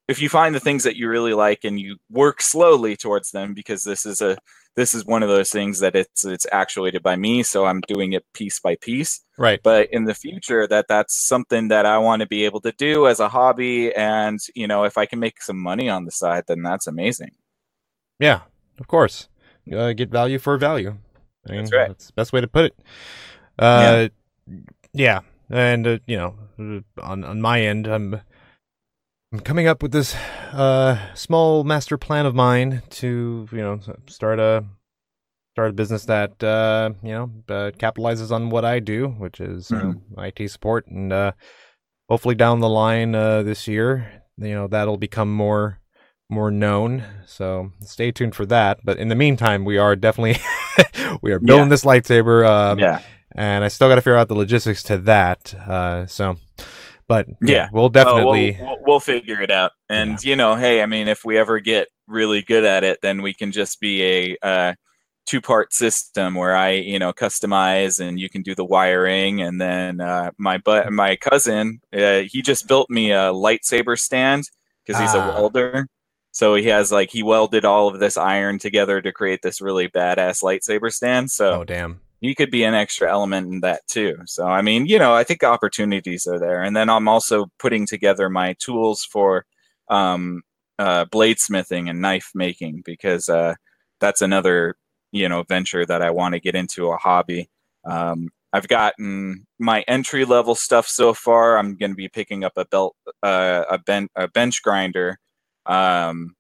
[0.08, 3.54] if you find the things that you really like and you work slowly towards them
[3.54, 4.38] because this is a
[4.76, 8.14] this is one of those things that it's it's actuated by me so i'm doing
[8.14, 9.22] it piece by piece.
[9.38, 9.60] Right.
[9.62, 13.08] But in the future that that's something that i want to be able to do
[13.08, 16.46] as a hobby and you know if i can make some money on the side
[16.48, 17.32] then that's amazing.
[18.20, 18.42] Yeah
[18.80, 19.30] of course.
[19.72, 20.96] Uh, get value for value.
[21.48, 21.88] I mean, that's right.
[21.88, 22.76] that's the best way to put it.
[23.58, 24.10] Uh
[24.48, 24.60] yeah,
[24.94, 25.20] yeah.
[25.50, 26.36] and uh, you know
[27.02, 28.22] on on my end i'm
[29.34, 30.16] I'm coming up with this
[30.54, 34.66] uh, small master plan of mine to, you know, start a
[35.56, 39.70] start a business that uh, you know uh, capitalizes on what I do, which is
[39.70, 40.20] mm-hmm.
[40.20, 41.32] IT support, and uh,
[42.10, 45.80] hopefully down the line uh, this year, you know, that'll become more
[46.30, 47.04] more known.
[47.26, 48.80] So stay tuned for that.
[48.84, 50.42] But in the meantime, we are definitely
[51.22, 51.70] we are building yeah.
[51.70, 52.48] this lightsaber.
[52.48, 53.02] Um, yeah.
[53.38, 55.54] And I still got to figure out the logistics to that.
[55.54, 56.38] Uh, so
[57.08, 59.72] but yeah, yeah we'll definitely we'll, we'll, figure it out.
[59.90, 60.30] And yeah.
[60.30, 63.34] you know, hey, I mean, if we ever get really good at it, then we
[63.34, 64.74] can just be a uh,
[65.26, 69.42] two-part system where I, you know, customize and you can do the wiring.
[69.42, 74.50] And then uh, my but my cousin, uh, he just built me a lightsaber stand
[74.86, 75.30] because he's ah.
[75.30, 75.88] a welder.
[76.32, 79.88] So he has like he welded all of this iron together to create this really
[79.88, 81.32] badass lightsaber stand.
[81.32, 84.18] So oh damn he could be an extra element in that too.
[84.26, 86.64] So I mean, you know, I think opportunities are there.
[86.64, 89.46] And then I'm also putting together my tools for
[89.90, 90.42] um,
[90.80, 93.56] uh, bladesmithing and knife making because uh,
[94.00, 94.76] that's another
[95.12, 97.50] you know venture that I want to get into a hobby.
[97.86, 101.58] Um, I've gotten my entry level stuff so far.
[101.58, 105.20] I'm going to be picking up a belt, uh, a, ben- a bench grinder,
[105.66, 106.38] um,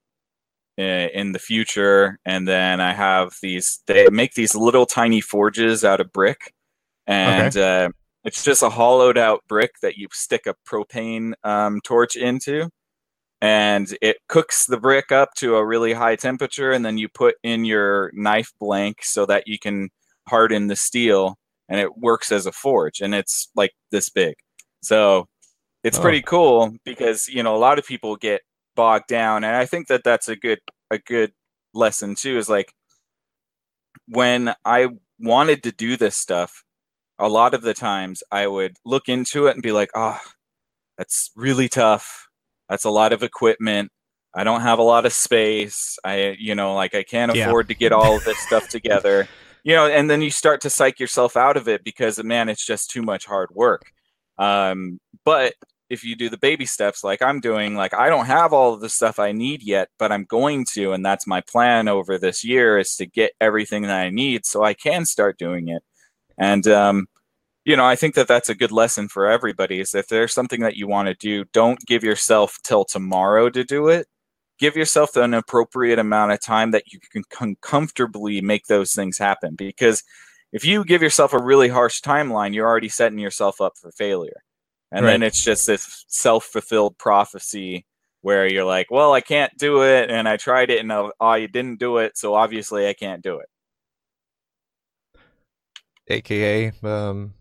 [0.77, 6.01] in the future and then i have these they make these little tiny forges out
[6.01, 6.53] of brick
[7.07, 7.85] and okay.
[7.85, 7.89] uh,
[8.25, 12.69] it's just a hollowed out brick that you stick a propane um, torch into
[13.41, 17.35] and it cooks the brick up to a really high temperature and then you put
[17.43, 19.89] in your knife blank so that you can
[20.27, 21.37] harden the steel
[21.69, 24.35] and it works as a forge and it's like this big
[24.81, 25.25] so
[25.83, 26.01] it's Oh.
[26.01, 28.41] pretty cool because you know a lot of people get
[28.75, 30.59] bogged down, and I think that that's a good
[30.91, 31.33] a good
[31.73, 32.37] lesson too.
[32.37, 32.73] Is like
[34.07, 36.63] when I wanted to do this stuff,
[37.19, 40.19] a lot of the times I would look into it and be like, oh,
[40.97, 42.27] that's really tough.
[42.69, 43.91] That's a lot of equipment.
[44.35, 45.97] I don't have a lot of space.
[46.03, 47.51] I, you know, like I can't Yeah.
[47.51, 49.27] afford to get all of this stuff together.
[49.67, 52.63] You know, and then you start to psych yourself out of it because, man, it's
[52.63, 53.81] just too much hard work.
[54.37, 55.55] Um, but
[55.89, 58.81] if you do the baby steps like I'm doing, like I don't have all of
[58.81, 62.43] the stuff I need yet, but I'm going to, and that's my plan over this
[62.43, 65.83] year is to get everything that I need so I can start doing it.
[66.37, 67.07] And um,
[67.65, 69.79] you know, I think that that's a good lesson for everybody.
[69.79, 73.63] Is if there's something that you want to do, don't give yourself till tomorrow to
[73.63, 74.07] do it.
[74.59, 79.17] Give yourself an appropriate amount of time that you can com- comfortably make those things
[79.17, 79.55] happen.
[79.55, 80.03] Because
[80.53, 84.44] if you give yourself a really harsh timeline, you're already setting yourself up for failure.
[84.95, 87.85] And then it's just this self fulfilled prophecy
[88.21, 90.09] where you're like, well, I can't do it.
[90.09, 92.17] And I tried it and oh, I didn't do it.
[92.17, 93.47] So obviously I can't do it.
[96.07, 97.33] AKA um,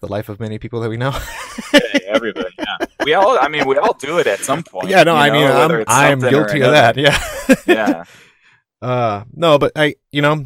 [0.00, 1.18] the life of many people that we know.
[1.72, 2.86] Yeah, everybody, yeah.
[3.04, 4.88] We all, I mean, we all do it at some point.
[4.88, 6.96] yeah, no, I know, mean, I'm, I'm guilty of that.
[6.96, 7.18] Yeah.
[7.66, 8.04] Yeah.
[8.82, 10.44] Uh, no, but I, you know,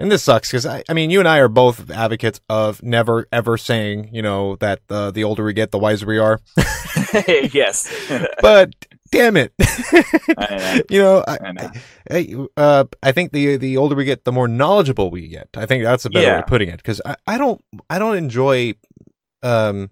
[0.00, 3.26] and this sucks because I, I mean, you and I are both advocates of never
[3.30, 6.40] ever saying, you know, that uh, the older we get, the wiser we are.
[7.28, 7.88] yes.
[8.40, 8.74] But
[9.10, 10.80] damn it, know.
[10.90, 11.70] you know, I, I know.
[12.10, 15.48] I, uh, I think the the older we get, the more knowledgeable we get.
[15.54, 18.16] I think that's a better way of putting it because I, I don't I don't
[18.16, 18.74] enjoy,
[19.42, 19.90] um,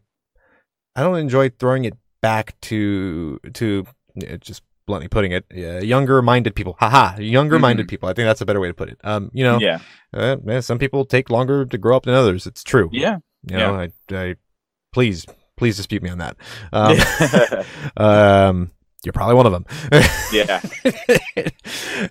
[0.97, 3.87] I don't enjoy throwing it back to to
[4.41, 6.75] just bluntly putting it, uh, younger minded people.
[6.81, 8.09] Haha, younger minded people.
[8.09, 8.99] I think that's a better way to put it.
[9.05, 9.79] Um, you know, Yeah.
[10.13, 12.47] uh, man, some people take longer to grow up than others.
[12.47, 12.89] It's true.
[12.91, 13.19] Yeah.
[13.49, 14.35] You know, I, I
[14.93, 16.37] please, please dispute me on that.
[16.73, 16.97] Um,
[17.97, 18.71] um,
[19.05, 19.67] you're probably one of them.
[20.33, 20.61] yeah.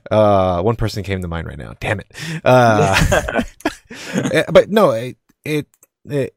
[0.11, 1.73] uh, one person came to mind right now.
[1.79, 2.11] Damn it.
[2.45, 3.41] Uh,
[4.31, 5.67] eh, but no, it, it,
[6.05, 6.35] it,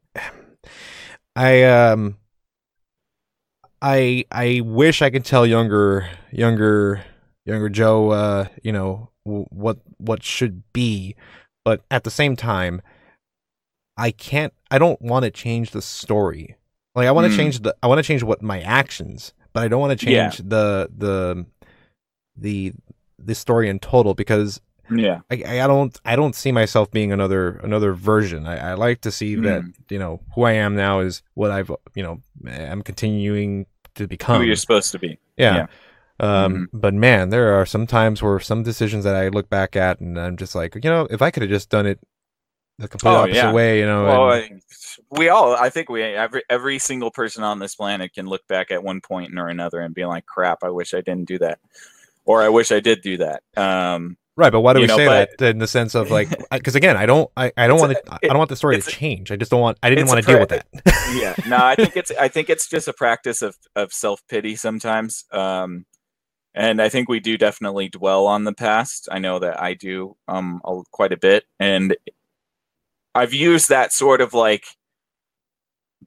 [1.35, 2.17] I, um,
[3.81, 7.03] I, I wish I could tell younger, younger,
[7.45, 11.15] younger Joe, uh, you know, w- what, what should be,
[11.65, 12.81] but at the same time,
[13.97, 16.55] I can't, I don't want to change the story.
[16.95, 17.37] Like I want to Mm.
[17.37, 20.29] change the, I want to change what my actions, but I don't want to Yeah.
[20.29, 21.45] change the, the,
[22.35, 22.73] the,
[23.17, 25.21] the story in total because yeah.
[25.31, 28.45] I, I don't I don't see myself being another another version.
[28.45, 29.73] I, I like to see that Mm.
[29.89, 34.41] you know who I am now is what I've you know I'm continuing to become.
[34.41, 35.17] Who you're supposed to be.
[35.37, 35.67] yeah.
[36.19, 36.25] Mm-hmm.
[36.25, 39.99] Um, but man, there are some times where some decisions that I look back at
[40.01, 41.99] and I'm just like, you know, if I could have just done it
[42.77, 43.51] the complete Oh, opposite yeah.
[43.51, 44.03] way, you know.
[44.03, 44.61] Well, and-
[45.09, 48.69] we all, I think we, every, every single person on this planet can look back
[48.71, 51.59] at one point or another and be like, crap, I wish I didn't do that.
[52.25, 53.41] Or I wish I did do that.
[53.57, 56.09] Um, right, but why do you we know, say but- that in the sense of
[56.11, 58.81] like, because again, I don't, I, I don't want to, I don't want the story
[58.81, 59.31] to change.
[59.31, 60.65] I just don't want, I didn't want to deal with that.
[61.13, 65.25] yeah no i think it's i think it's just a practice of of self-pity sometimes
[65.33, 65.85] um
[66.55, 70.15] and i think we do definitely dwell on the past i know that i do
[70.27, 71.95] um a, quite a bit and
[73.13, 74.63] i've used that sort of like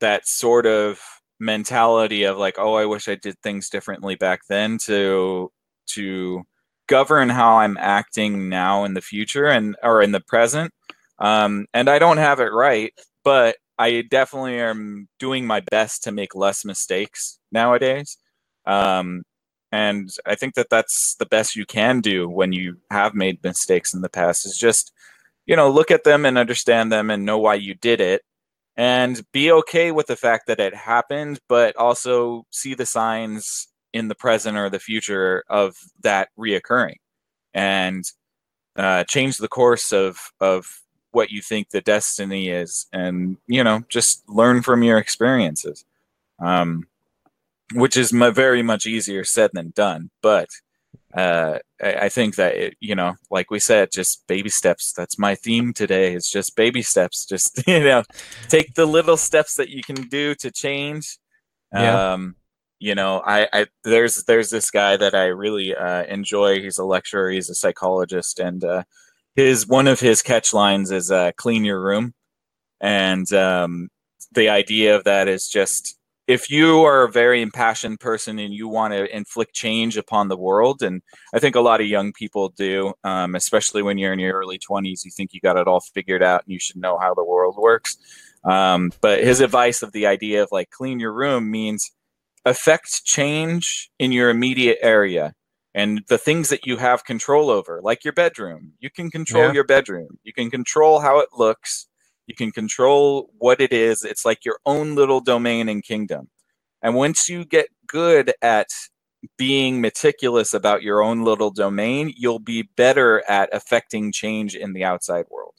[0.00, 1.00] that sort of
[1.38, 5.50] mentality of like oh i wish i did things differently back then to
[5.86, 6.42] to
[6.86, 10.72] govern how i'm acting now in the future and or in the present
[11.18, 12.92] um and i don't have it right
[13.24, 18.18] but I definitely am doing my best to make less mistakes nowadays.
[18.66, 19.24] Um,
[19.72, 23.92] and I think that that's the best you can do when you have made mistakes
[23.92, 24.92] in the past is just,
[25.46, 28.22] you know, look at them and understand them and know why you did it
[28.76, 34.08] and be okay with the fact that it happened, but also see the signs in
[34.08, 36.96] the present or the future of that reoccurring.
[37.54, 38.04] And
[38.76, 40.66] uh, change the course of, of
[41.14, 45.84] what you think the destiny is and you know just learn from your experiences.
[46.38, 46.88] Um
[47.72, 50.48] which is m- very much easier said than done but
[51.16, 54.92] uh I, I think that it, you know like we said just baby steps.
[54.92, 57.24] That's my theme today it's just baby steps.
[57.24, 58.02] Just you know
[58.48, 61.18] take the little steps that you can do to change.
[61.72, 62.14] Yeah.
[62.14, 62.34] um
[62.78, 66.60] you know I, I there's there's this guy that i really uh enjoy.
[66.60, 67.30] He's a lecturer.
[67.30, 68.38] He's a psychologist.
[68.38, 68.84] And uh
[69.34, 72.14] his one of his catch lines is uh, clean your room.
[72.80, 73.88] And um,
[74.32, 78.68] the idea of that is just if you are a very impassioned person and you
[78.68, 81.02] want to inflict change upon the world and
[81.34, 84.58] i think a lot of young people do um, especially when you're in your early
[84.58, 87.24] 20s you think you got it all figured out and you should know how the
[87.24, 87.98] world works.
[88.44, 91.92] Um, but his advice of the idea of like clean your room means
[92.44, 95.34] affect change in your immediate area
[95.74, 98.72] and the things that you have control over, like your bedroom.
[98.78, 99.52] You can control Yeah.
[99.54, 100.18] your bedroom.
[100.22, 101.88] You can control how it looks.
[102.26, 104.04] You can control what it is.
[104.04, 106.30] It's like your own little domain and kingdom.
[106.82, 108.68] And once you get good at
[109.38, 114.84] being meticulous about your own little domain, you'll be better at affecting change in the
[114.84, 115.54] outside world.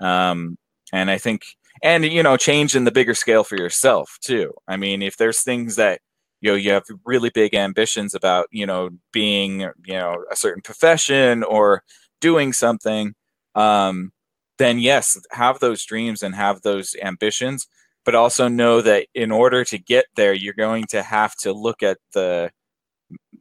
[0.00, 0.58] Um,
[0.92, 1.42] and I think,
[1.82, 4.52] and you know, change in the bigger scale for yourself too.
[4.68, 6.00] I mean, if there's things that
[6.40, 10.62] you know you have really big ambitions about, you know, being you know a certain
[10.62, 11.82] profession or
[12.20, 13.14] doing something,
[13.54, 14.12] um,
[14.58, 17.66] then yes, have those dreams and have those ambitions.
[18.04, 21.82] But also know that in order to get there, you're going to have to look
[21.82, 22.50] at the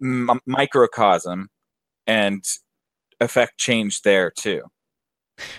[0.02, 1.50] m- microcosm
[2.08, 2.44] and
[3.20, 4.64] affect change there too.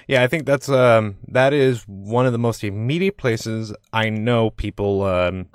[0.09, 4.51] Yeah, I think that's um that is one of the most immediate places I know
[4.51, 5.49] people um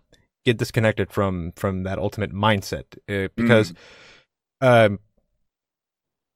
[0.46, 3.74] get disconnected from from that ultimate mindset uh, because
[4.62, 5.00] um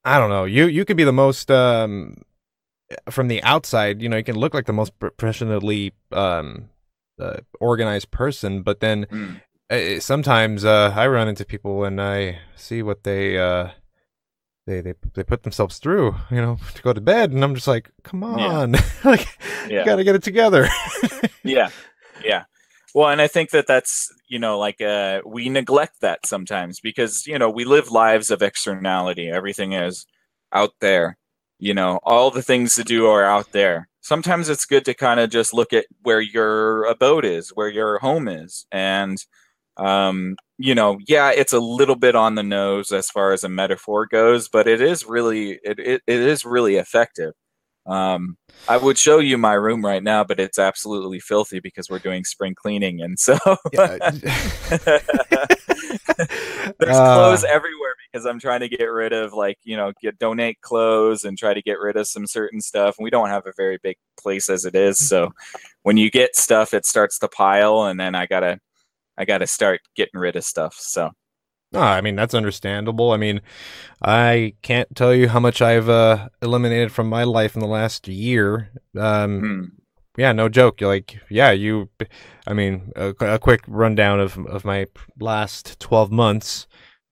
[0.04, 2.22] I don't know you you could be the most um
[3.10, 6.70] from the outside you know you can look like the most professionally um
[7.20, 9.42] uh, organized person but then Mm.
[9.70, 13.70] uh, sometimes uh, I run into people and I see what they uh,
[14.68, 17.68] they they they put themselves through, you know, to go to bed, and I'm just
[17.68, 18.46] like, come Yeah.
[18.60, 18.72] on,
[19.04, 19.28] like
[19.68, 19.80] Yeah.
[19.80, 20.68] you got to get it together.
[21.44, 21.70] yeah
[22.24, 22.44] yeah
[22.96, 27.28] well and i think that that's you know like uh we neglect that sometimes because
[27.28, 29.30] you know we live lives of externality.
[29.30, 30.08] Everything is
[30.54, 31.18] out there
[31.60, 33.90] you know all the things to do are out there.
[34.02, 38.00] Sometimes it's good to kind of just look at where your abode is where your
[38.00, 38.68] home is.
[38.72, 39.18] And
[39.78, 43.50] um you know yeah it's a little bit on the nose as far as a
[43.50, 47.34] metaphor goes but it is really it, it, it is really effective
[47.86, 52.00] um I would show you my room right now, but it's absolutely filthy because we're
[52.00, 53.38] doing spring cleaning, and so
[53.72, 54.00] Yeah.
[56.80, 60.18] there's Uh, clothes everywhere because I'm trying to get rid of like you know get
[60.18, 62.98] donate clothes and try to get rid of some certain stuff.
[62.98, 65.32] And we don't have a very big place as it is, so
[65.84, 68.60] when you get stuff, it starts to pile, and then I gotta
[69.18, 70.76] I gotta start getting rid of stuff.
[70.80, 71.12] So
[71.76, 73.12] No, I mean that's understandable.
[73.12, 73.42] I mean,
[74.02, 78.08] I can't tell you how much I've uh, eliminated from my life in the last
[78.08, 78.72] year.
[78.98, 79.64] Um, hmm.
[80.18, 80.80] yeah, no joke.
[80.82, 81.90] You're like, yeah, you.
[82.48, 84.88] I mean, a, a quick rundown of of my
[85.20, 86.66] last twelve months.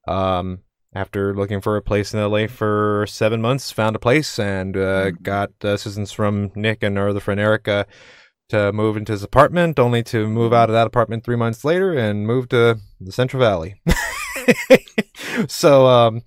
[0.07, 0.59] Um,
[0.95, 5.05] after looking for a place in LA for seven months, found a place and uh,
[5.11, 5.23] Mhm.
[5.23, 7.85] got assistance from Nick and our other friend Erica
[8.49, 9.79] to move into his apartment.
[9.79, 13.39] Only to move out of that apartment three months later and move to the Central
[13.41, 13.81] Valley.
[15.47, 16.21] so, um,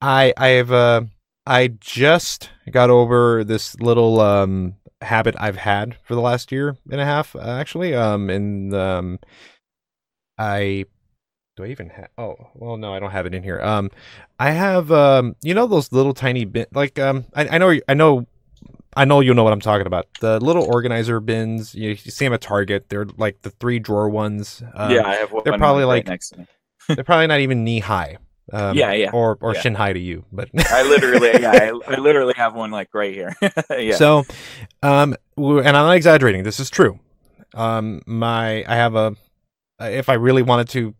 [0.00, 1.02] I I've uh,
[1.46, 7.00] I just got over this little um habit I've had for the last year and
[7.00, 9.18] a half uh, actually um and um
[10.36, 10.84] I
[11.56, 13.90] do I even have oh well no I don't have it in here um
[14.38, 17.94] I have um you know those little tiny bit like um I, I know I
[17.94, 18.26] know
[18.96, 22.24] I know you know what I'm talking about the little organizer bins you, you see
[22.26, 25.42] them at Target they're like the three drawer ones um, yeah, I have one.
[25.44, 26.46] they're probably right like- next to me.
[26.88, 28.18] They're probably not even knee high
[28.52, 29.60] um, Yeah, yeah, or or yeah.
[29.60, 33.14] shin high to you but I literally, yeah, I, I literally have one like right
[33.14, 33.36] here.
[33.70, 33.94] yeah.
[33.96, 34.24] So,
[34.82, 36.44] um, and I'm not exaggerating.
[36.44, 36.98] This is true.
[37.54, 39.16] Um, my I have a.
[39.80, 40.94] If I really wanted to,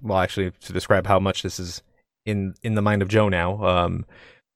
[0.00, 1.82] well, actually, to describe how much this is
[2.24, 4.06] in in the mind of Joe now, um,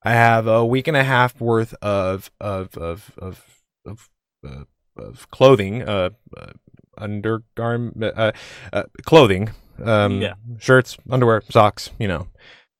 [0.03, 3.45] I have a week and a half worth of of of of
[3.85, 4.09] of,
[4.47, 4.63] uh,
[4.97, 6.51] of clothing, uh, uh
[6.97, 8.31] undergarment, uh,
[8.73, 9.51] uh, clothing,
[9.83, 10.33] um, Yeah.
[10.59, 12.27] shirts, underwear, socks, you know,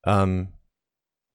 [0.06, 0.50] um,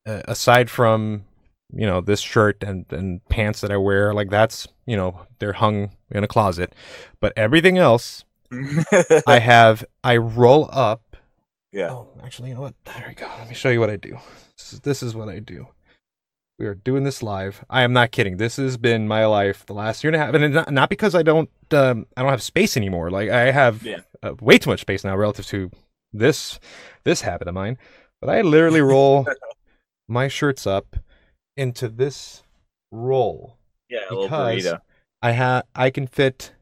[0.06, 1.24] aside from
[1.72, 5.54] you know this shirt and and pants that I wear like that's you know they're
[5.54, 6.72] hung in a closet.
[7.20, 8.24] But everything else
[9.26, 11.16] I have I roll up
[11.72, 11.90] yeah.
[11.90, 12.74] oh actually you know what?
[12.84, 13.26] There we go.
[13.38, 14.16] Let me show you what I do.
[14.56, 15.66] This is, this is what I do
[16.58, 19.74] we are doing this live I am not kidding this has been my life the
[19.74, 22.42] last year and a half and not, not because I don't um, I don't have
[22.42, 24.00] space anymore like I have Yeah.
[24.22, 25.70] uh, way too much space now relative to
[26.12, 26.58] this
[27.04, 27.76] this habit of mine
[28.20, 29.26] but I literally roll
[30.08, 30.96] my shirts up
[31.56, 32.42] into this
[32.92, 33.56] roll.
[33.88, 34.74] Yeah, Because-.
[35.22, 36.52] I ha I can fit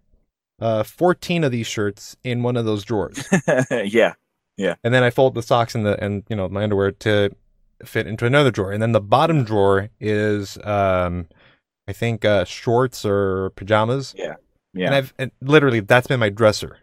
[0.61, 3.26] uh 14 of these shirts in one of those drawers.
[3.70, 4.14] Yeah.
[4.57, 4.74] Yeah.
[4.84, 7.30] and then I fold the socks and the and you know my underwear to
[7.85, 8.72] fit into another drawer.
[8.72, 11.27] And then the bottom drawer is um
[11.89, 14.14] I think uh shorts or pajamas.
[14.16, 14.35] Yeah.
[14.72, 14.87] Yeah.
[14.87, 16.79] And I've and literally that's been my dresser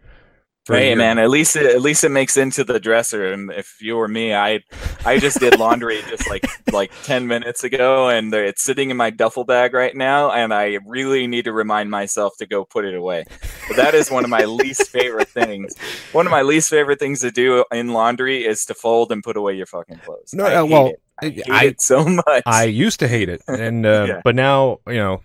[0.68, 3.32] hey man, at least it, at least it makes into the dresser.
[3.32, 4.60] And if you were me, I
[5.04, 9.10] I just did laundry just like like ten minutes ago, and it's sitting in my
[9.10, 10.30] duffel bag right now.
[10.30, 13.24] And I really need to remind myself to go put it away.
[13.68, 15.74] But that is one of my least favorite things.
[16.12, 19.36] One of my least favorite things to do in laundry is to fold and put
[19.36, 20.32] away your fucking clothes.
[20.34, 21.02] No, I uh, hate well, it.
[21.20, 22.42] I hate I- it so much.
[22.46, 24.20] I used to hate it, and uh, Yeah.
[24.24, 25.22] but now you know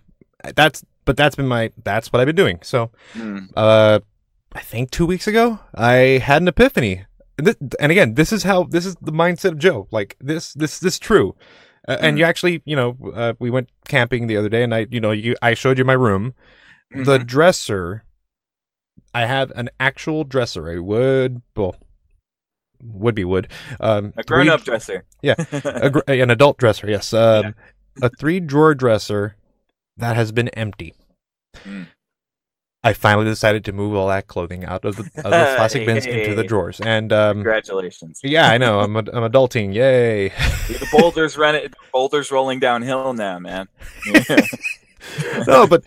[0.54, 2.58] that's but that's been my that's what I've been doing.
[2.62, 3.48] So Mm.
[3.56, 4.00] uh,
[4.58, 7.04] I think two weeks ago I had an epiphany,
[7.38, 9.86] and, th- and again, this is how this is the mindset of Joe.
[9.92, 11.36] Like this, this, this is true.
[11.86, 12.18] Uh, and Mhm.
[12.18, 15.12] you actually, you know, uh, we went camping the other day, and I, you know,
[15.12, 16.34] you I showed you my room.
[16.90, 17.26] The Mhm.
[17.26, 18.02] dresser,
[19.14, 21.76] I have an actual dresser, a wood, well,
[22.82, 23.46] would be wood,
[23.80, 25.04] um, a grown three- up dresser.
[25.22, 25.34] Yeah.
[25.64, 27.12] a, gr- an adult dresser, yes.
[27.14, 27.54] Um,
[28.02, 29.36] A three drawer dresser
[29.96, 30.94] that has been empty.
[31.64, 31.86] Mm.
[32.88, 36.06] I finally decided to move all that clothing out of the, of the plastic bins
[36.06, 38.20] into the drawers, and um, Congratulations.
[38.22, 40.28] yeah, I know I'm a, I'm adulting, yay!
[40.68, 43.68] The boulders running, boulders rolling downhill now, man.
[45.46, 45.84] no, but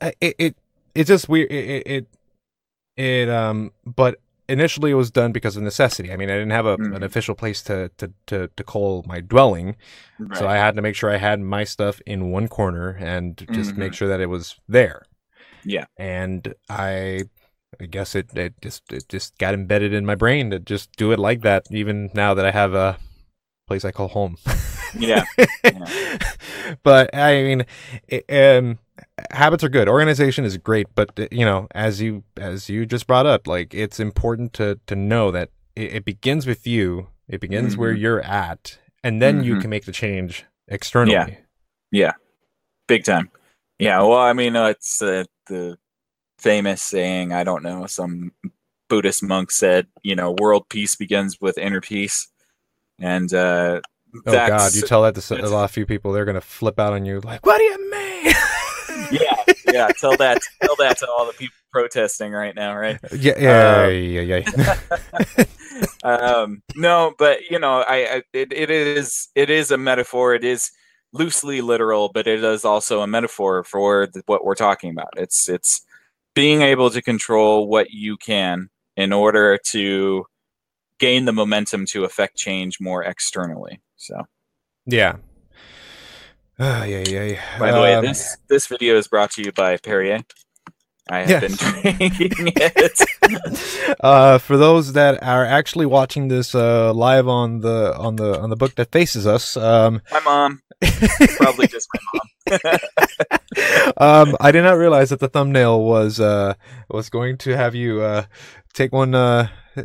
[0.00, 0.56] uh, it it
[0.94, 1.50] it's just weird.
[1.50, 2.06] It, it it
[2.96, 6.12] it um, but initially it was done because of necessity.
[6.12, 7.02] I mean, I didn't have a, an Mhm.
[7.02, 9.76] official place to to to to call my dwelling,
[10.18, 10.38] Right.
[10.38, 13.76] So I had to make sure I had my stuff in one corner and just
[13.76, 13.96] make Mhm.
[13.96, 15.02] sure that it was there.
[15.66, 15.86] Yeah.
[15.98, 17.24] And I
[17.80, 21.10] I guess it, it just it just got embedded in my brain to just do
[21.12, 22.98] it like that even now that I have a
[23.66, 24.38] place I call home.
[24.98, 25.24] yeah.
[26.82, 27.66] but I mean
[28.08, 28.78] it, um
[29.30, 29.88] habits are good.
[29.88, 33.74] Organization is great, but uh, you know, as you as you just brought up, like
[33.74, 37.08] it's important to to know that it, it begins with you.
[37.28, 38.00] It begins where Mhm.
[38.00, 39.60] you're at and then you Mhm.
[39.62, 41.12] can make the change externally.
[41.14, 41.36] Yeah.
[41.90, 42.12] Yeah.
[42.88, 43.30] Big time.
[43.78, 44.00] Yeah.
[44.02, 45.78] Well, I mean, uh, it's uh, the
[46.38, 48.32] famous saying, I don't know, some
[48.88, 52.28] Buddhist monk said, you know, world peace begins with inner peace.
[52.98, 53.80] And uh,
[54.24, 54.74] Oh God!
[54.74, 57.20] You tell that to a lot of few people, they're gonna flip out on you.
[57.20, 58.26] Like, what do you mean?
[59.10, 62.98] yeah, yeah, tell that, tell that to all the people protesting right now, right?
[63.12, 64.76] yeah, yeah, Uh, yeah, yeah,
[65.36, 65.44] yeah.
[66.02, 70.34] um, no, but you know, I, I it, it is it is a metaphor.
[70.34, 70.70] It is
[71.16, 75.14] loosely literal, but it is also a metaphor for the, what we're talking about.
[75.16, 75.82] It's it's
[76.34, 80.26] being able to control what you can in order to
[80.98, 83.80] gain the momentum to affect change more externally.
[83.96, 84.22] So,
[84.86, 85.16] yeah.
[86.58, 87.58] Ah, yeah, yeah, yeah.
[87.58, 90.22] by the way, Um, this this video is brought to you by Perrier.
[91.08, 91.40] I have Yeah.
[91.40, 93.96] been drinking it.
[94.00, 98.50] uh, for those that are actually watching this uh, live on the on the on
[98.50, 100.62] the book that faces us, um, My mom,
[101.36, 102.00] probably just my
[102.58, 102.78] mom.
[103.98, 106.54] um, I did not realize that the thumbnail was uh,
[106.90, 108.24] was going to have you uh,
[108.74, 109.14] take one.
[109.14, 109.82] Uh, I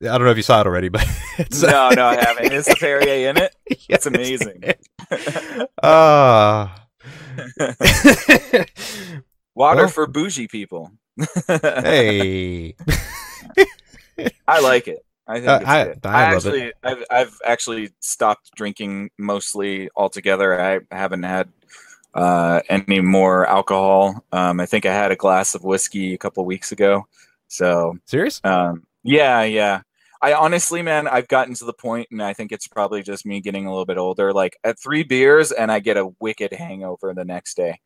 [0.00, 1.04] don't know if you saw it already, but
[1.38, 2.52] it's, No, no, I haven't.
[2.52, 3.54] Is the Perrier in it?
[3.68, 3.86] Yes.
[3.88, 4.62] It's amazing.
[5.82, 6.84] Ah.
[9.58, 10.92] Water Well- for bougie people.
[11.48, 12.76] hey.
[14.46, 15.04] I like it.
[15.26, 16.00] I think Uh, it's I- good.
[16.06, 16.48] I love it.
[16.48, 20.60] actually, I've I've actually stopped drinking mostly altogether.
[20.60, 21.48] I haven't had
[22.14, 24.24] uh, any more alcohol.
[24.32, 27.06] Um, I think I had a glass of whiskey a couple weeks ago.
[27.48, 28.40] So Serious?
[28.44, 29.82] um, yeah, yeah.
[30.22, 33.40] I honestly, man, I've gotten to the point, and I think it's probably just me
[33.40, 34.32] getting a little bit older.
[34.32, 37.80] Like at three beers, and I get a wicked hangover the next day,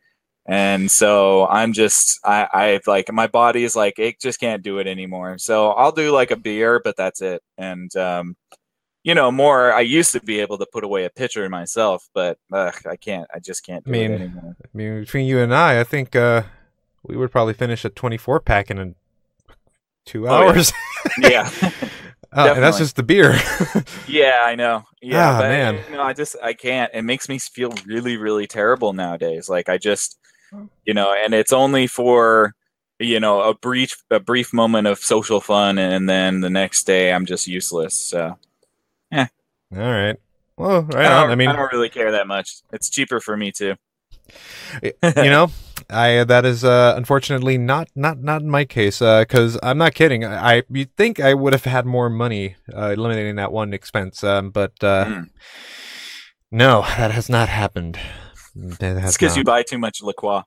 [0.46, 4.78] and so I'm just, I, I've like my body is like it just can't do
[4.78, 5.38] it anymore.
[5.38, 7.42] So I'll do like a beer, but that's it.
[7.58, 8.36] And um,
[9.04, 9.72] you know, more.
[9.72, 13.28] I used to be able to put away a pitcher myself, but ugh, I can't.
[13.34, 14.56] I just can't do I mean, it anymore.
[14.62, 16.42] I mean, between you and I, I think uh,
[17.02, 18.94] we would probably finish a 24 pack in a,
[20.06, 20.50] two Oh, yeah.
[20.50, 20.72] hours.
[21.20, 21.50] Yeah.
[22.34, 23.34] Uh, and that's just the beer.
[24.08, 24.84] Yeah, I know.
[25.02, 25.78] Yeah, Ah, but man.
[25.90, 26.90] you know, I just I can't.
[26.94, 29.50] It makes me feel really, really terrible nowadays.
[29.50, 30.18] Like I just,
[30.84, 32.54] you know, and it's only for
[32.98, 37.12] you know a brief a brief moment of social fun, and then the next day
[37.12, 37.94] I'm just useless.
[37.96, 38.38] So
[39.10, 39.28] yeah.
[39.74, 40.16] All right.
[40.56, 41.22] Well, right I, on.
[41.22, 42.56] don't, I mean, I don't really care that much.
[42.72, 43.74] It's cheaper for me too.
[44.82, 45.50] you know,
[45.90, 50.24] I that is uh, unfortunately not not not in my case because I'm not kidding.
[50.24, 54.22] I, I you'd think I would have had more money uh, eliminating that one expense,
[54.22, 55.30] um, but uh, Mm.
[56.50, 57.98] no, that has not happened.
[58.54, 60.42] It's because you buy too much La Croix.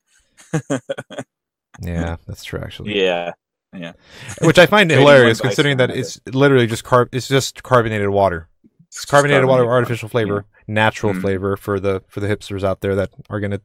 [1.82, 2.60] Yeah, that's true.
[2.62, 3.34] Actually, Yeah,
[3.76, 3.93] yeah.
[4.41, 7.10] which I find hilarious considering that it's literally just carb.
[7.12, 8.47] It's just carbonated water.
[8.88, 11.22] It's carbonated water, artificial flavor, natural Mhm.
[11.22, 13.60] flavor for the for the hipsters out there that are gonna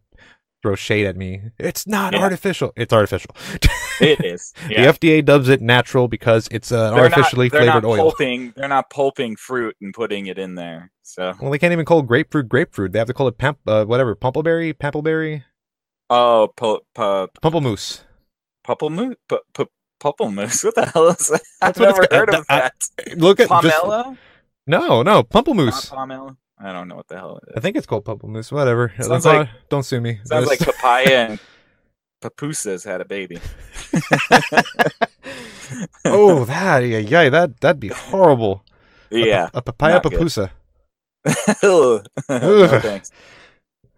[0.63, 1.43] throw shade at me.
[1.59, 2.21] It's not Yeah.
[2.21, 2.73] artificial.
[2.77, 3.35] It's artificial.
[4.03, 4.55] It is.
[4.67, 7.97] The FDA dubs it natural because it's an They're artificially not, they're flavored not oil.
[7.99, 10.91] Pulping, they're not pulping fruit and putting it in there.
[11.03, 12.93] So, Well, they can't even call grapefruit grapefruit.
[12.93, 15.45] They have to call it pamp, uh, whatever, pumpleberry, pampleberry,
[16.09, 18.01] oh, pu- pu- pumplemoose.
[18.67, 19.17] Pupplemoose?
[19.29, 19.67] Pu- pu-
[20.03, 20.65] Pupplemoose?
[20.65, 21.43] What the hell is that?
[21.61, 23.19] I've That's it's never heard of I- that.
[23.19, 24.17] Look at just, Pomelo?
[24.67, 25.91] no, no, Not pumplemoose.
[25.91, 26.37] pomelo?
[26.63, 27.55] I don't know what the hell it is.
[27.57, 28.53] I think it's called pumplemoose.
[28.53, 28.93] Whatever.
[29.01, 30.21] Sounds like- don't sue me.
[30.25, 31.41] Sounds like papaya and
[32.23, 33.39] papusas had a baby.
[36.05, 38.65] oh, that yeah, yeah, that that'd be horrible.
[39.11, 39.49] Yeah.
[39.55, 40.13] a, papaya not good.
[40.13, 40.51] papusa.
[41.63, 42.03] no,
[42.81, 43.11] thanks.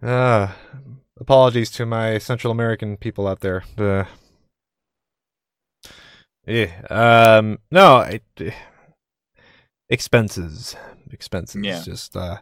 [0.01, 0.47] Uh,
[1.19, 3.63] apologies to my Central American people out there.
[3.77, 4.05] Uh,
[6.45, 6.67] yeah.
[6.89, 7.59] Um.
[7.71, 7.99] No.
[7.99, 8.23] It,
[9.89, 10.75] expenses.
[11.13, 11.63] Expenses.
[11.63, 11.81] Yeah.
[11.83, 12.37] Just uh,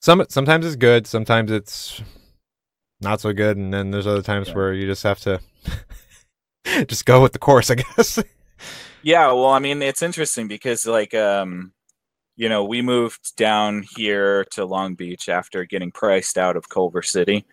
[0.00, 1.06] some sometimes it's good.
[1.06, 2.02] Sometimes it's
[3.00, 4.54] not so good, and then there's other times Yeah.
[4.54, 5.40] where you just have to
[6.86, 8.22] just go with the course, I guess.
[9.02, 11.72] Yeah, well, I mean, it's interesting because, like, um,
[12.36, 17.00] you know, we moved down here to Long Beach after getting priced out of Culver
[17.02, 17.46] City,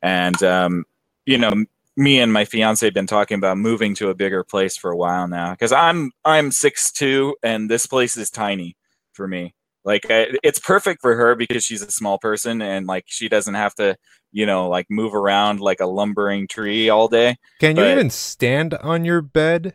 [0.00, 0.84] and um,
[1.26, 1.64] you know,
[1.96, 4.96] me and my fiance have been talking about moving to a bigger place for a
[4.96, 8.76] while now because I'm I'm six two and this place is tiny
[9.12, 9.54] for me.
[9.84, 13.54] Like, I, it's perfect for her because she's a small person and like she doesn't
[13.54, 13.96] have to,
[14.32, 17.36] you know, like move around like a lumbering tree all day.
[17.60, 19.74] Can you even stand on your bed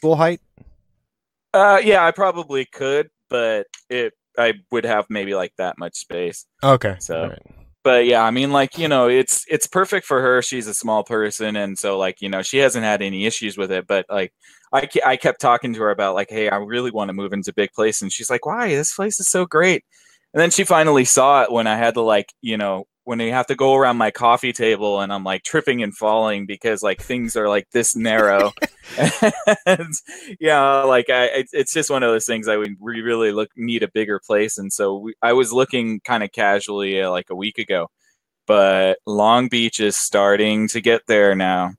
[0.00, 0.40] full height?
[1.52, 6.46] Uh, yeah, I probably could, but it I would have maybe like that much space.
[6.62, 6.96] Okay.
[7.00, 7.42] So- all right.
[7.88, 10.42] But yeah, I mean, like you know, it's it's perfect for her.
[10.42, 13.72] She's a small person, and so like you know, she hasn't had any issues with
[13.72, 13.86] it.
[13.86, 14.34] But like,
[14.74, 17.50] I I kept talking to her about like, hey, I really want to move into
[17.54, 18.68] big place, and she's like, why?
[18.68, 19.86] This place is so great.
[20.34, 23.32] And then she finally saw it when I had to like, you know, when you
[23.32, 27.00] have to go around my coffee table and I'm like tripping and falling because like
[27.00, 28.52] things are like this narrow.
[29.64, 29.94] and
[30.38, 33.48] yeah, like I, it- it's just one of those things I would we really look
[33.56, 34.58] need a bigger place.
[34.58, 37.88] And so we, I was looking kind of casually uh, like a week ago,
[38.46, 41.72] but Long Beach is starting to get there now.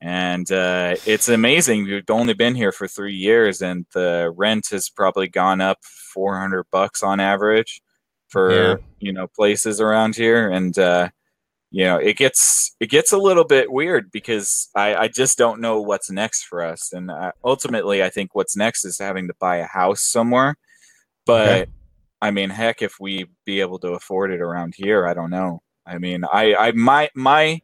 [0.00, 1.84] And uh, it's amazing.
[1.84, 5.78] We've only been here for three years, and the rent has probably gone up
[6.14, 7.82] 400 bucks on average
[8.32, 8.76] for Yeah.
[9.00, 10.50] you know places around here.
[10.50, 11.10] And uh,
[11.70, 15.60] you know it gets it gets a little bit weird because I, I just don't
[15.60, 16.92] know what's next for us.
[16.92, 20.56] And uh, ultimately, I think what's next is having to buy a house somewhere.
[21.26, 21.70] But Okay.
[22.22, 25.60] I mean, heck, if we be able to afford it around here, I don't know.
[25.86, 27.60] I mean, I, I my my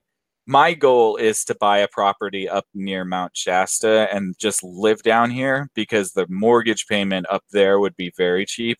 [0.46, 5.30] my goal is to buy a property up near Mount Shasta and just live down
[5.30, 8.78] here because the mortgage payment up there would be very cheap.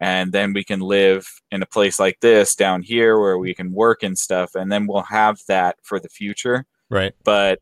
[0.00, 3.72] And then we can live in a place like this down here where we can
[3.72, 4.54] work and stuff.
[4.54, 6.66] And then we'll have that for the future.
[6.88, 7.12] Right.
[7.24, 7.60] But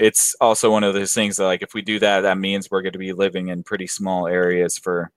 [0.00, 2.82] it's also one of those things that, like, if we do that, that means we're
[2.82, 5.10] going to be living in pretty small areas for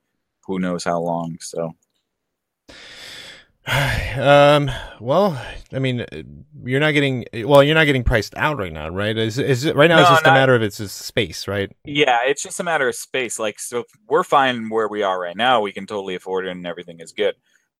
[0.45, 1.37] who knows how long.
[1.41, 1.71] So,
[4.17, 4.69] um.
[4.99, 5.41] Well,
[5.73, 6.05] I mean,
[6.63, 7.25] you're not getting.
[7.33, 9.17] Well, you're not getting priced out right now, right?
[9.17, 9.99] Is is it right now?
[9.99, 11.71] it's No, just a matter of it's just space, right?
[11.83, 13.39] Yeah, it's just a matter of space.
[13.39, 15.61] Like, so if we're fine where we are right now.
[15.61, 17.35] We can totally afford it, and everything is good.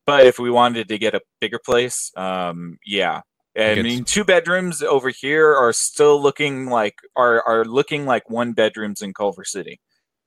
[0.06, 3.22] But if we wanted to get a bigger place, um, yeah.
[3.58, 8.52] I mean, two bedrooms over here are still looking like are are looking like one
[8.52, 9.80] bedrooms in Culver City.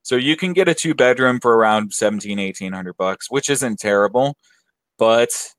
[0.03, 4.39] So you can get a two bedroom for around 17, 1800 bucks, which isn't terrible,
[4.99, 5.55] but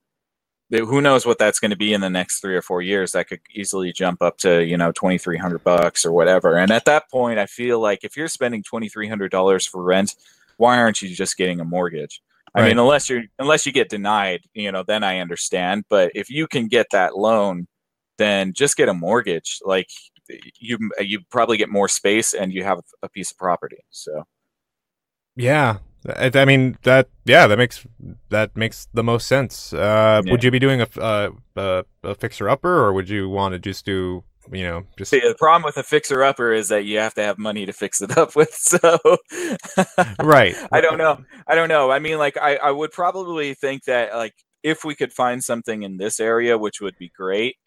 [0.70, 3.12] the- who knows what that's going to be in the next three or four years
[3.14, 6.56] that could easily jump up to you know 2300 bucks or whatever.
[6.58, 10.16] And at that point i feel like if you're spending $2300 for rent
[10.58, 12.22] why aren't you just getting a mortgage?
[12.54, 15.86] I mean unless you're unless you get denied you know then i understand.
[15.90, 17.68] But if you can get that loan
[18.18, 19.60] then just get a mortgage.
[19.66, 19.88] Like
[20.60, 24.26] you you probably get more space and you have a piece of property so.
[25.36, 25.78] Yeah.
[26.08, 27.10] I, I mean that.
[27.26, 27.86] Yeah, that makes
[28.30, 29.74] that makes the most sense.
[29.74, 30.32] Uh, Yeah.
[30.32, 33.60] Would you be doing a uh, a, a fixer upper, or would you want to
[33.60, 36.98] just do you know just See, the problem with a fixer upper is that you
[37.00, 39.00] have to have money to fix it up with so
[40.24, 40.56] right?
[40.72, 41.24] I don't know.
[41.48, 41.92] I don't know.
[41.92, 44.34] I mean, like, I, I would probably think that, like,
[44.64, 47.58] if we could find something in this area, which would be great,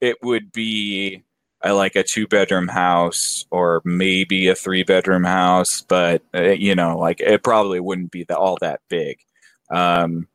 [0.00, 1.22] it would be
[1.62, 6.74] a, like a two bedroom house or maybe a three bedroom house, but, uh, you
[6.74, 9.18] know, like, it probably wouldn't be the, all that big.
[9.70, 10.28] Um,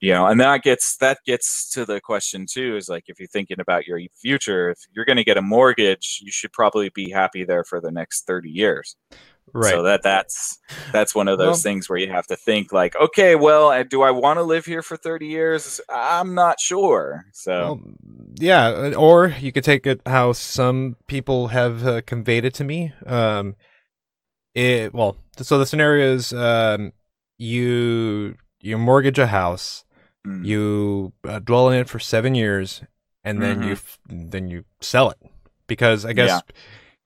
[0.00, 2.76] you know, and that gets that gets to the question too.
[2.76, 6.20] Is like if you're thinking about your future, if you're going to get a mortgage,
[6.22, 8.96] you should probably be happy there for the next thirty years.
[9.54, 9.70] Right.
[9.72, 10.58] So that that's
[10.92, 14.02] that's one of those Well- things where you have to think like, okay, well, do
[14.02, 15.80] I want to live here for 30 years?
[15.88, 17.24] I'm not sure.
[17.32, 17.80] So Well,
[18.38, 22.92] yeah, or you could take it how some people have uh, conveyed it to me.
[23.06, 23.54] Um,
[24.54, 26.92] it well, so the scenario is um,
[27.38, 29.84] you you mortgage a house,
[30.26, 30.44] Mm.
[30.44, 32.82] you uh, dwell in it for seven years,
[33.22, 35.18] and then you f- then you sell it
[35.68, 36.40] because I guess Yeah.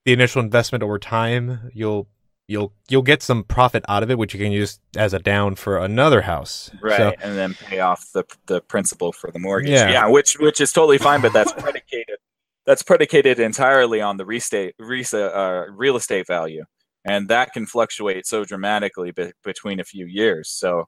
[0.06, 2.08] the initial investment over time you'll
[2.50, 5.54] you'll you'll get some profit out of it, which you can use as a down
[5.54, 6.70] for another house.
[6.82, 9.90] right So, and then pay off the the principal for the mortgage Yeah.
[9.90, 12.18] yeah, which which is totally fine but that's predicated
[12.66, 16.64] that's predicated entirely on the restate resa, uh, real estate value
[17.04, 20.84] and that can fluctuate so dramatically be- between a few years so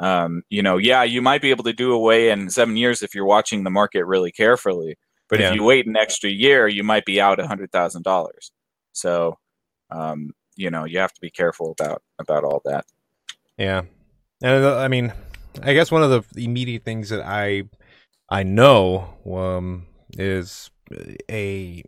[0.00, 3.14] um, you know yeah you might be able to do away in seven years if
[3.14, 4.96] you're watching the market really carefully
[5.30, 5.48] but Yeah.
[5.50, 8.50] if you wait an extra year you might be out a hundred thousand dollars
[8.92, 9.38] so
[9.90, 12.84] um, you know you have to be careful about about all that
[13.58, 13.82] Yeah,
[14.42, 15.12] and uh, I mean,
[15.62, 17.64] I guess one of the immediate things that I
[18.28, 19.86] I know um,
[20.18, 20.70] is
[21.30, 21.82] a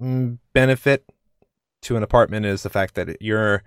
[0.00, 1.04] mm, benefit
[1.82, 3.62] to an apartment is the fact that you're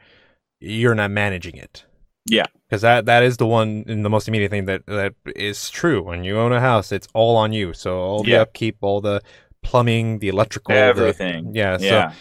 [0.59, 1.85] you're not managing it.
[2.25, 2.45] Yeah.
[2.69, 6.03] because that that is the one and the most immediate thing that that is true.
[6.03, 7.73] When you own a house, it's all on you.
[7.73, 8.41] So all the Yeah.
[8.41, 9.21] upkeep, all the
[9.63, 11.77] plumbing, the electrical, the- everything yeah.
[11.77, 12.13] So yeah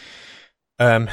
[0.79, 1.09] um,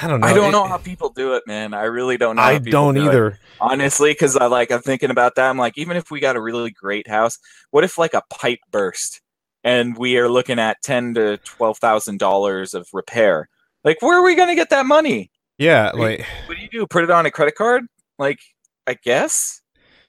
[0.00, 0.26] I don't know.
[0.26, 1.74] I don't It- know how people do it, man.
[1.74, 2.42] I really don't know.
[2.42, 3.06] I how don't do it.
[3.08, 3.38] either.
[3.60, 5.50] honestly, because I like I'm thinking about that.
[5.50, 7.38] I'm like, even if we got a really great house,
[7.70, 9.20] what if like a pipe burst
[9.64, 13.48] and we are looking at ten to twelve thousand dollars of repair?
[13.84, 15.30] Like, where are we gonna get that money?
[15.58, 16.86] Yeah, like What do you do?
[16.86, 17.84] Put it on a credit card?
[18.18, 18.40] Like,
[18.86, 19.60] I guess.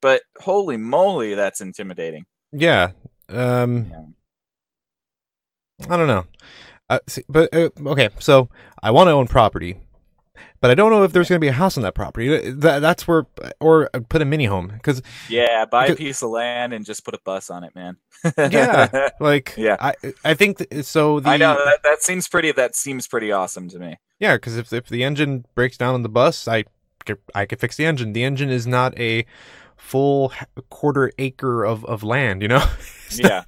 [0.01, 2.25] But holy moly, that's intimidating.
[2.51, 2.91] Yeah.
[3.29, 4.05] Um Yeah.
[5.89, 6.25] I don't know.
[6.89, 8.49] Uh, see, but uh, okay, so
[8.81, 9.77] I want to own property,
[10.59, 12.51] but I don't know if there's going to be a house on that property.
[12.51, 13.25] That, that's where
[13.59, 17.05] or uh, put a mini home cuz Yeah, buy a piece of land and just
[17.05, 17.97] put a bus on it, man.
[18.37, 19.09] Yeah.
[19.19, 19.77] like Yeah.
[19.79, 19.93] I
[20.25, 22.51] I think th- so the I know that, that seems pretty.
[22.51, 23.97] That seems pretty awesome to me.
[24.19, 26.65] Yeah, cuz if if the engine breaks down on the bus, I
[27.05, 28.13] could, I could fix the engine.
[28.13, 29.25] The engine is not a
[29.77, 30.31] full
[30.69, 32.63] quarter acre of of land, you know?
[33.15, 33.43] Yeah.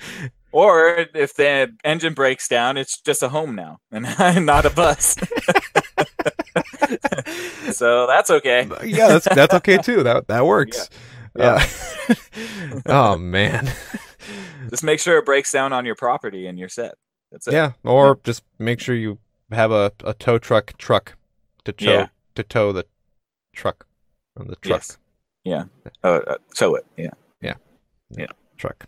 [0.56, 5.18] Or if the engine breaks down, it's just a home now and not a bus.
[7.76, 8.66] so that's okay.
[8.86, 10.04] yeah, that's that's okay too.
[10.04, 10.90] That that works.
[11.38, 11.62] Yeah.
[12.08, 12.16] Uh,
[12.86, 13.70] oh man.
[14.70, 16.96] Just make sure it breaks down on your property and you're set.
[17.34, 17.54] That's it.
[17.54, 19.18] Yeah, or just make sure you
[19.52, 21.18] have a, a tow truck truck
[21.66, 22.08] to tow Yeah.
[22.36, 22.86] to tow the
[23.54, 23.88] truck
[24.38, 24.98] on the truck Yes.
[25.44, 25.66] Yeah.
[26.02, 26.86] Uh, uh, tow it.
[26.96, 27.12] Yeah.
[27.42, 27.56] Yeah.
[28.10, 28.28] Yeah.
[28.56, 28.86] truck.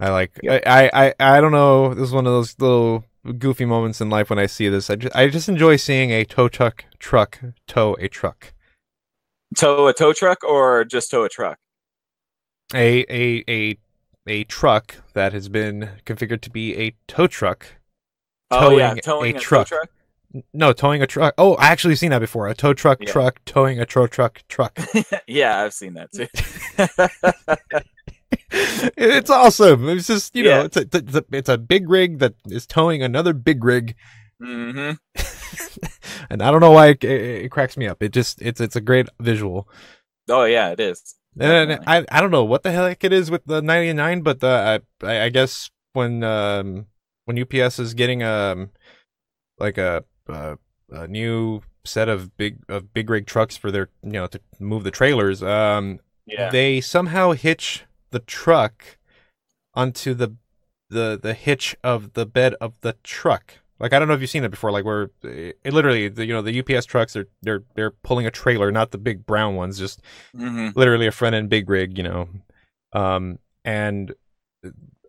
[0.00, 0.32] I like.
[0.48, 1.92] I, I I don't know.
[1.94, 3.04] This is one of those little
[3.38, 4.88] goofy moments in life when I see this.
[4.88, 8.54] I just I just enjoy seeing a tow truck truck tow a truck.
[9.56, 11.58] Tow a tow truck or just tow a truck?
[12.74, 13.78] A a a
[14.26, 17.66] a truck that has been configured to be a tow truck.
[18.50, 19.68] oh yeah, Towing towing a a, truck.
[19.68, 19.88] tow truck.
[20.54, 21.34] No, towing a truck.
[21.38, 22.46] Oh, I actually seen that before.
[22.46, 23.10] A tow truck Yeah.
[23.10, 24.78] truck towing a tow truck truck.
[25.26, 26.28] yeah, I've seen that too.
[28.50, 29.88] it's awesome.
[29.88, 33.02] It's just you know, it's a, it's a it's a big rig that is towing
[33.02, 33.94] another big rig,
[34.40, 34.92] hmm
[36.30, 38.02] and I don't know why it, it, it cracks me up.
[38.02, 39.68] It just it's it's a great visual.
[40.28, 41.16] Oh yeah, it is.
[41.38, 41.86] And Definitely.
[41.86, 45.22] I I don't know what the heck it is with the 99, but I I
[45.22, 46.86] I guess when um
[47.24, 48.70] when UPS is getting um
[49.58, 50.58] like a a,
[50.90, 54.84] a new set of big of big rig trucks for their you know to move
[54.84, 56.50] the trailers um Yeah.
[56.50, 58.98] they somehow hitch the truck
[59.74, 60.36] onto the
[60.90, 63.54] the the hitch of the bed of the truck.
[63.78, 64.72] Like I don't know if you've seen it before.
[64.72, 68.30] Like where it, literally, the, you know, the UPS trucks are they're they're pulling a
[68.30, 70.02] trailer, not the big brown ones, just
[70.34, 72.28] hmm literally a front end big rig, you know,
[72.92, 74.14] um, and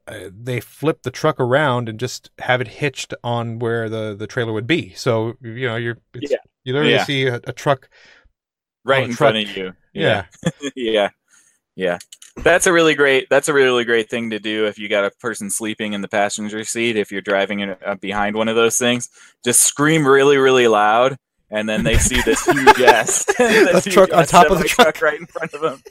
[0.07, 4.27] uh, they flip the truck around and just have it hitched on where the the
[4.27, 4.93] trailer would be.
[4.93, 6.37] So you know, you're it's, Yeah.
[6.63, 7.05] you literally Yeah.
[7.05, 7.89] see a, a truck.
[8.83, 9.35] Right in truck.
[9.35, 9.73] front of you.
[9.93, 10.23] Yeah.
[10.43, 11.09] yeah yeah
[12.43, 15.11] that's a really great that's a really great thing to do if you got a
[15.11, 18.77] person sleeping in the passenger seat if you're driving in, uh, behind one of those
[18.77, 19.09] things.
[19.43, 21.17] Just scream really really loud
[21.49, 25.01] and then they see this huge ass this huge truck on top of the semi-truck
[25.01, 25.81] right in front of them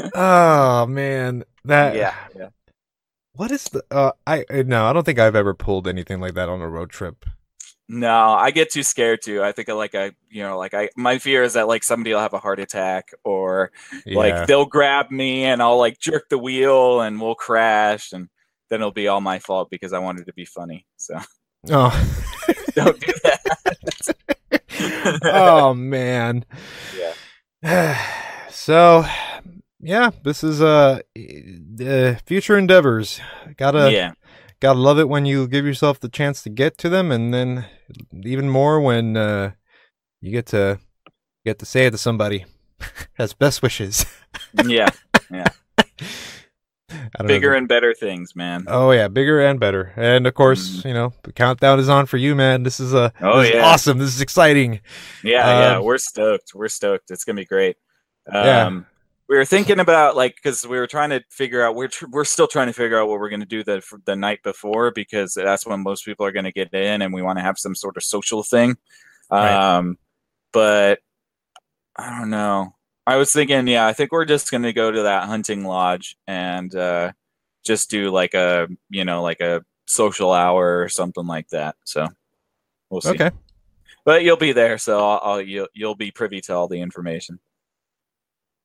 [0.14, 2.48] oh man, that yeah yeah.
[3.32, 3.84] What is the?
[3.90, 6.90] Uh, I no, I don't think I've ever pulled anything like that on a road
[6.90, 7.24] trip.
[7.88, 10.90] No i get too scared too i think I like i you know like i
[10.96, 13.72] my fear is that like somebody will have a heart attack or
[14.04, 14.18] Yeah.
[14.18, 18.28] like they'll grab me and i'll like jerk the wheel and we'll crash and
[18.68, 21.18] then it'll be all my fault because i wanted to be funny so
[21.70, 22.08] oh,
[22.74, 24.14] don't do that
[25.24, 26.44] oh man.
[27.62, 27.98] Yeah.
[28.50, 29.04] so,
[29.80, 33.20] yeah, this is uh, the future endeavors.
[33.56, 34.12] Gotta yeah,
[34.60, 37.66] gotta love it when you give yourself the chance to get to them, and then
[38.24, 39.52] even more when uh,
[40.20, 40.78] you get to
[41.44, 42.44] get to say it to somebody.
[43.18, 44.04] As best wishes.
[44.66, 44.88] yeah.
[46.90, 47.34] I don't know.
[47.34, 48.64] Bigger and better things, man.
[48.66, 49.92] Oh yeah, bigger and better.
[49.96, 50.84] And of course, Mhm.
[50.86, 52.62] you know, the countdown is on for you, man.
[52.62, 53.64] This is a Oh, this is yeah.
[53.66, 53.98] awesome.
[53.98, 54.80] This is exciting.
[55.22, 56.52] Yeah, yeah, Um, we're stoked.
[56.54, 57.10] We're stoked.
[57.10, 57.76] It's gonna be great.
[58.32, 58.80] Um, Yeah.
[59.28, 62.24] We were thinking about like because we were trying to figure out we're tr- we're
[62.24, 65.66] still trying to figure out what we're gonna do the the night before because that's
[65.66, 68.04] when most people are gonna get in and we want to have some sort of
[68.04, 68.76] social thing.
[69.30, 69.76] Right.
[69.76, 69.98] Um,
[70.52, 71.00] but
[71.96, 72.74] I don't know.
[73.06, 76.74] I was thinking, yeah, I think we're just gonna go to that hunting lodge and
[76.74, 77.12] uh,
[77.64, 81.76] just do like a you know like a social hour or something like that.
[81.84, 82.06] So
[82.88, 83.30] we'll see Okay.
[84.04, 87.38] but you'll be there, so I'll, I'll you'll you'll be privy to all the information.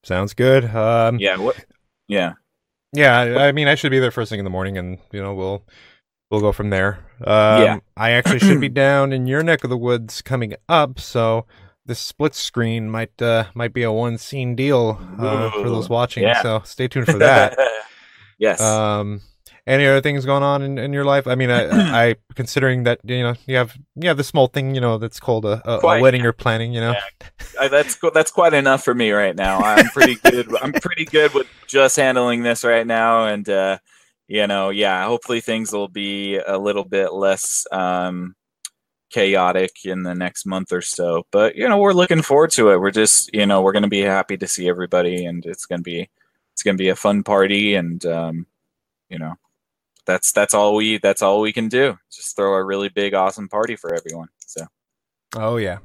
[0.03, 0.65] Sounds good.
[0.65, 1.63] Um Yeah, what?
[2.07, 2.33] Yeah,
[2.93, 5.21] yeah, I, I mean I should be there first thing in the morning and you
[5.21, 5.63] know, we'll
[6.29, 6.99] we'll go from there.
[7.25, 7.77] Um Yeah.
[7.97, 11.45] I actually should be down in your neck of the woods coming up, so
[11.85, 16.23] this split screen might uh might be a one scene deal uh, for those watching.
[16.23, 16.41] yeah.
[16.41, 17.57] So stay tuned for that.
[18.37, 18.61] yes.
[18.61, 19.21] Um,
[19.65, 21.27] any other things going on in, in your life?
[21.27, 21.67] I mean, I,
[22.09, 25.19] I considering that you know you have you have the small thing you know that's
[25.19, 26.73] called a, a, a wedding you're planning.
[26.73, 26.95] You know,
[27.59, 29.59] I, that's that's quite enough for me right now.
[29.59, 30.53] I'm pretty good.
[30.61, 33.77] I'm pretty good with just handling this right now, and uh,
[34.27, 35.05] you know, yeah.
[35.05, 38.35] Hopefully, things will be a little bit less um,
[39.13, 41.23] chaotic in the next month or so.
[41.31, 42.79] But you know, we're looking forward to it.
[42.79, 45.79] We're just, you know, we're going to be happy to see everybody, and it's going
[45.79, 46.09] to be
[46.51, 48.47] it's going to be a fun party, and um,
[49.09, 49.35] you know,
[50.05, 51.97] that's that's all we that's all we can do.
[52.11, 54.29] Just throw a really big, awesome party for everyone.
[54.45, 54.65] So.
[55.35, 55.79] Oh yeah.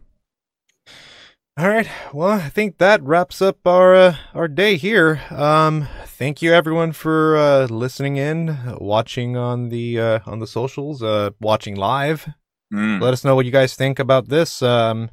[1.58, 1.88] All right.
[2.12, 5.20] Well, I think that wraps up our uh, our day here.
[5.30, 11.02] Um, thank you everyone for uh, listening in, watching on the uh, on the socials,
[11.02, 12.28] uh, watching live.
[12.72, 13.00] Mm.
[13.00, 14.62] Let us know what you guys think about this.
[14.62, 15.10] Um,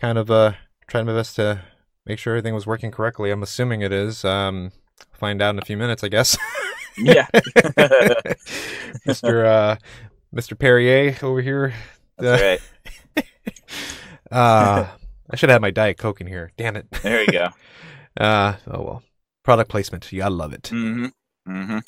[0.00, 0.52] kind of uh,
[0.86, 1.62] trying my best to
[2.06, 3.32] make sure everything was working correctly.
[3.32, 4.24] I'm assuming it is.
[4.24, 4.70] Um,
[5.12, 6.36] find out in a few minutes, I guess.
[6.98, 7.26] Yeah.
[9.06, 9.44] Mr.
[9.46, 9.76] Uh,
[10.34, 10.58] Mr.
[10.58, 11.74] Perrier over here.
[12.18, 12.60] That's right.
[14.30, 14.88] Uh,
[15.30, 16.50] I should have my Diet Coke in here.
[16.56, 16.90] Damn it.
[17.02, 17.48] There you go.
[18.18, 19.02] Uh, oh well.
[19.44, 20.10] Product placement.
[20.10, 20.62] You gotta love it.
[20.72, 21.12] Mm
[21.46, 21.78] hmm Mm hmm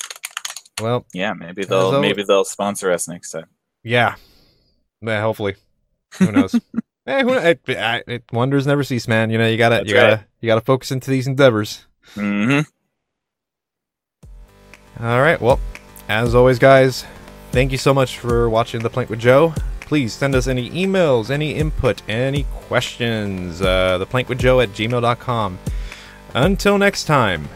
[0.83, 3.47] Well, Yeah, maybe they'll always- maybe they'll sponsor us next time.
[3.83, 4.15] yeah.
[5.01, 5.55] Yeah, hopefully.
[6.19, 6.53] Who knows?
[7.05, 9.29] hey, who, it, it, it, wonders never cease, man.
[9.29, 11.85] You know, you gotta, That's you gotta, you gotta focus into these endeavors.
[12.13, 12.61] hmm
[14.99, 15.39] All right.
[15.39, 15.59] Well,
[16.09, 17.05] as always, guys,
[17.51, 19.53] thank you so much for watching The Plank with Joe.
[19.79, 23.61] Please send us any emails, any input, any questions.
[23.61, 25.59] Uh, theplankwithjoe at gmail.com.
[26.33, 27.47] Until next time,